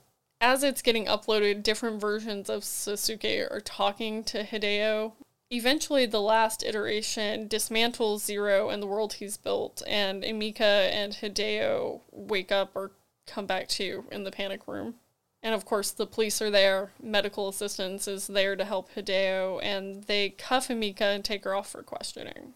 [0.43, 5.13] as it's getting uploaded, different versions of Sasuke are talking to Hideo,
[5.53, 12.01] Eventually, the last iteration dismantles Zero and the world he's built, and Emika and Hideo
[12.11, 12.89] wake up or
[13.27, 14.95] come back to in the panic room.
[15.43, 16.93] And of course, the police are there.
[16.99, 21.69] Medical assistance is there to help Hideo, and they cuff Emika and take her off
[21.69, 22.55] for questioning.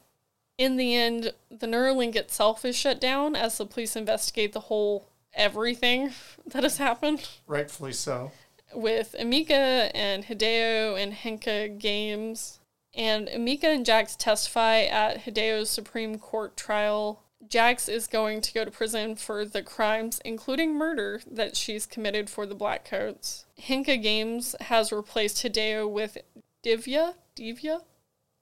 [0.58, 5.06] In the end, the NeuroLink itself is shut down as the police investigate the whole
[5.38, 6.12] everything
[6.48, 8.32] that has happened Rightfully so.
[8.74, 12.60] with Emika and Hideo and Henka Games.
[12.94, 17.22] And Emika and Jax testify at Hideo's Supreme Court trial.
[17.48, 22.30] Jax is going to go to prison for the crimes, including murder, that she's committed
[22.30, 23.46] for the Black Coats.
[23.62, 26.18] Henka Games has replaced Hideo with
[26.64, 27.82] Divya, Divya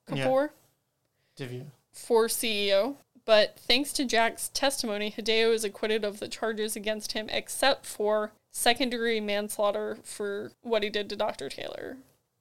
[0.09, 0.49] Kapoor
[1.37, 1.65] Divya.
[1.91, 2.95] for CEO.
[3.25, 8.31] But thanks to Jax testimony, Hideo is acquitted of the charges against him, except for
[8.51, 11.49] second degree manslaughter for what he did to Dr.
[11.49, 11.97] Taylor.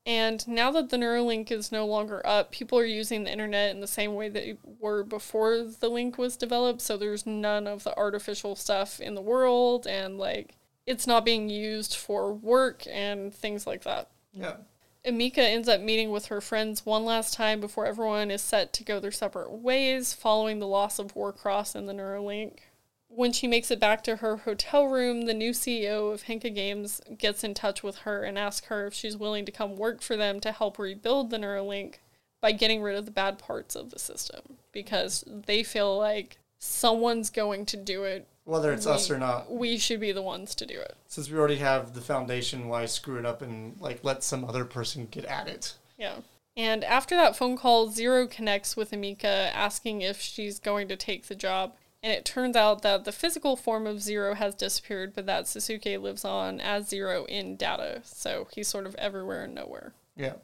[0.06, 3.80] And now that the NeuroLink is no longer up, people are using the internet in
[3.80, 6.82] the same way they were before the link was developed.
[6.82, 10.56] So there's none of the artificial stuff in the world, and like
[10.86, 14.10] it's not being used for work and things like that.
[14.34, 14.56] Yeah.
[15.04, 18.82] Emika ends up meeting with her friends one last time before everyone is set to
[18.82, 22.60] go their separate ways following the loss of Warcross and the NeuroLink.
[23.08, 27.02] When she makes it back to her hotel room, the new CEO of Henka Games
[27.18, 30.16] gets in touch with her and asks her if she's willing to come work for
[30.16, 31.96] them to help rebuild the NeuroLink
[32.40, 37.28] by getting rid of the bad parts of the system because they feel like someone's
[37.28, 38.26] going to do it.
[38.44, 39.50] Whether it's us or not.
[39.50, 40.96] We should be the ones to do it.
[41.08, 44.64] Since we already have the foundation, why screw it up and like let some other
[44.64, 45.74] person get at it?
[45.98, 46.16] Yeah.
[46.56, 51.26] And after that phone call, Zero connects with Emika asking if she's going to take
[51.26, 51.74] the job.
[52.02, 56.00] And it turns out that the physical form of Zero has disappeared, but that Sasuke
[56.00, 58.02] lives on as Zero in data.
[58.04, 59.94] So he's sort of everywhere and nowhere.
[60.14, 60.34] Yeah.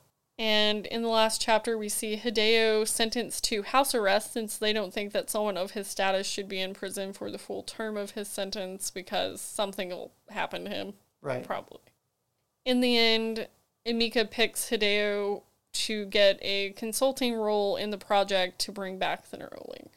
[0.41, 4.91] And in the last chapter, we see Hideo sentenced to house arrest since they don't
[4.91, 8.13] think that someone of his status should be in prison for the full term of
[8.13, 10.95] his sentence because something will happen to him.
[11.21, 11.45] Right.
[11.45, 11.81] Probably.
[12.65, 13.49] In the end,
[13.87, 15.43] Emika picks Hideo
[15.75, 19.89] to get a consulting role in the project to bring back the NeuroLink.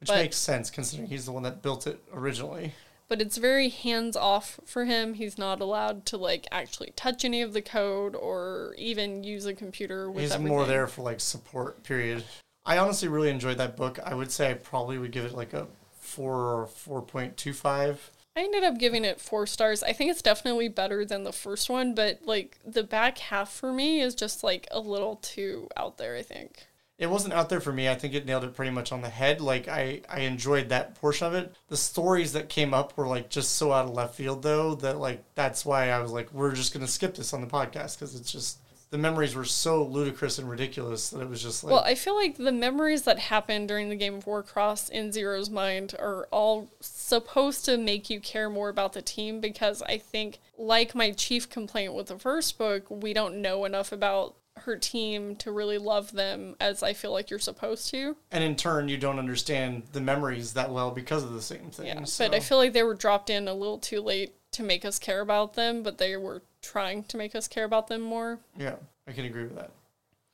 [0.00, 2.74] Which But- makes sense considering he's the one that built it originally.
[3.12, 5.12] But it's very hands off for him.
[5.12, 9.52] He's not allowed to like actually touch any of the code or even use a
[9.52, 10.50] computer with He's everything.
[10.50, 12.24] more there for like support period.
[12.64, 13.98] I honestly really enjoyed that book.
[14.02, 15.66] I would say I probably would give it like a
[16.00, 18.10] four or four point two five.
[18.34, 19.82] I ended up giving it four stars.
[19.82, 23.74] I think it's definitely better than the first one, but like the back half for
[23.74, 26.66] me is just like a little too out there, I think.
[27.02, 27.88] It wasn't out there for me.
[27.88, 29.40] I think it nailed it pretty much on the head.
[29.40, 31.54] Like I, I enjoyed that portion of it.
[31.68, 34.98] The stories that came up were like just so out of left field though that
[34.98, 38.14] like that's why I was like we're just gonna skip this on the podcast because
[38.14, 38.58] it's just
[38.92, 42.14] the memories were so ludicrous and ridiculous that it was just like Well, I feel
[42.14, 46.68] like the memories that happened during the game of Warcross in Zero's mind are all
[46.80, 51.48] supposed to make you care more about the team because I think, like my chief
[51.48, 56.12] complaint with the first book, we don't know enough about her team to really love
[56.12, 58.16] them as I feel like you're supposed to.
[58.30, 61.86] and in turn you don't understand the memories that well because of the same thing.
[61.86, 62.04] Yeah.
[62.04, 64.84] so, But I feel like they were dropped in a little too late to make
[64.84, 68.38] us care about them, but they were trying to make us care about them more.
[68.58, 69.70] yeah, I can agree with that.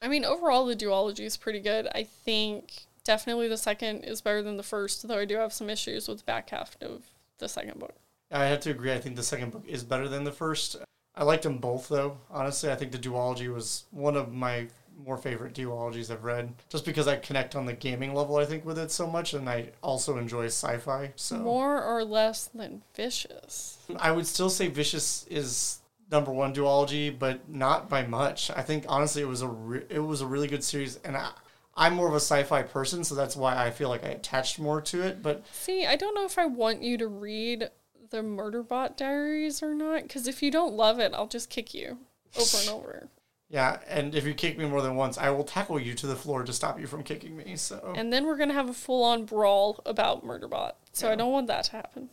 [0.00, 1.88] I mean, overall, the duology is pretty good.
[1.94, 5.70] I think definitely the second is better than the first, though I do have some
[5.70, 7.02] issues with the back half of
[7.38, 7.94] the second book.
[8.30, 8.92] I have to agree.
[8.92, 10.76] I think the second book is better than the first.
[11.18, 12.16] I liked them both, though.
[12.30, 14.68] Honestly, I think the duology was one of my
[15.04, 18.36] more favorite duologies I've read, just because I connect on the gaming level.
[18.36, 21.12] I think with it so much, and I also enjoy sci-fi.
[21.16, 23.78] So More or less than vicious.
[23.98, 25.78] I would still say Vicious is
[26.10, 28.50] number one duology, but not by much.
[28.52, 31.30] I think honestly, it was a re- it was a really good series, and I.
[31.80, 34.80] I'm more of a sci-fi person, so that's why I feel like I attached more
[34.80, 35.22] to it.
[35.22, 37.70] But See, I don't know if I want you to read
[38.10, 41.98] the Murderbot Diaries or not, because if you don't love it, I'll just kick you
[42.38, 43.08] over and over.
[43.48, 46.16] yeah, and if you kick me more than once, I will tackle you to the
[46.16, 47.56] floor to stop you from kicking me.
[47.56, 50.72] So And then we're going to have a full on brawl about Murderbot.
[50.92, 52.08] So I don't want that to happen.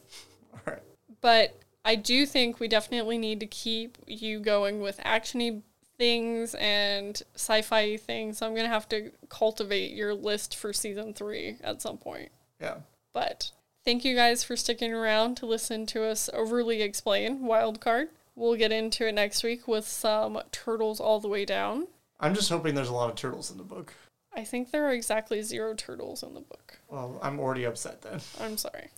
[0.54, 0.84] all right.
[1.22, 5.62] But I do think we definitely need to keep you going with actiony
[5.98, 8.38] things and sci-fi things.
[8.38, 12.30] So I'm gonna have to cultivate your list for season three at some point.
[12.60, 12.78] Yeah.
[13.14, 13.52] But
[13.86, 18.08] thank you guys for sticking around to listen to us overly explain Wildcard.
[18.36, 21.88] We'll get into it next week with some turtles all the way down.
[22.20, 23.94] I'm just hoping there's a lot of turtles in the book.
[24.34, 26.80] I think there are exactly zero turtles in the book.
[26.90, 28.20] Well, I'm already upset then.
[28.42, 28.90] I'm sorry.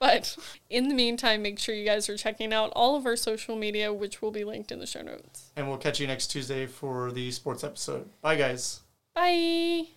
[0.00, 0.36] But
[0.70, 3.92] in the meantime, make sure you guys are checking out all of our social media,
[3.92, 5.50] which will be linked in the show notes.
[5.56, 8.08] And we'll catch you next Tuesday for the sports episode.
[8.22, 8.80] Bye, guys.
[9.14, 9.88] Bye.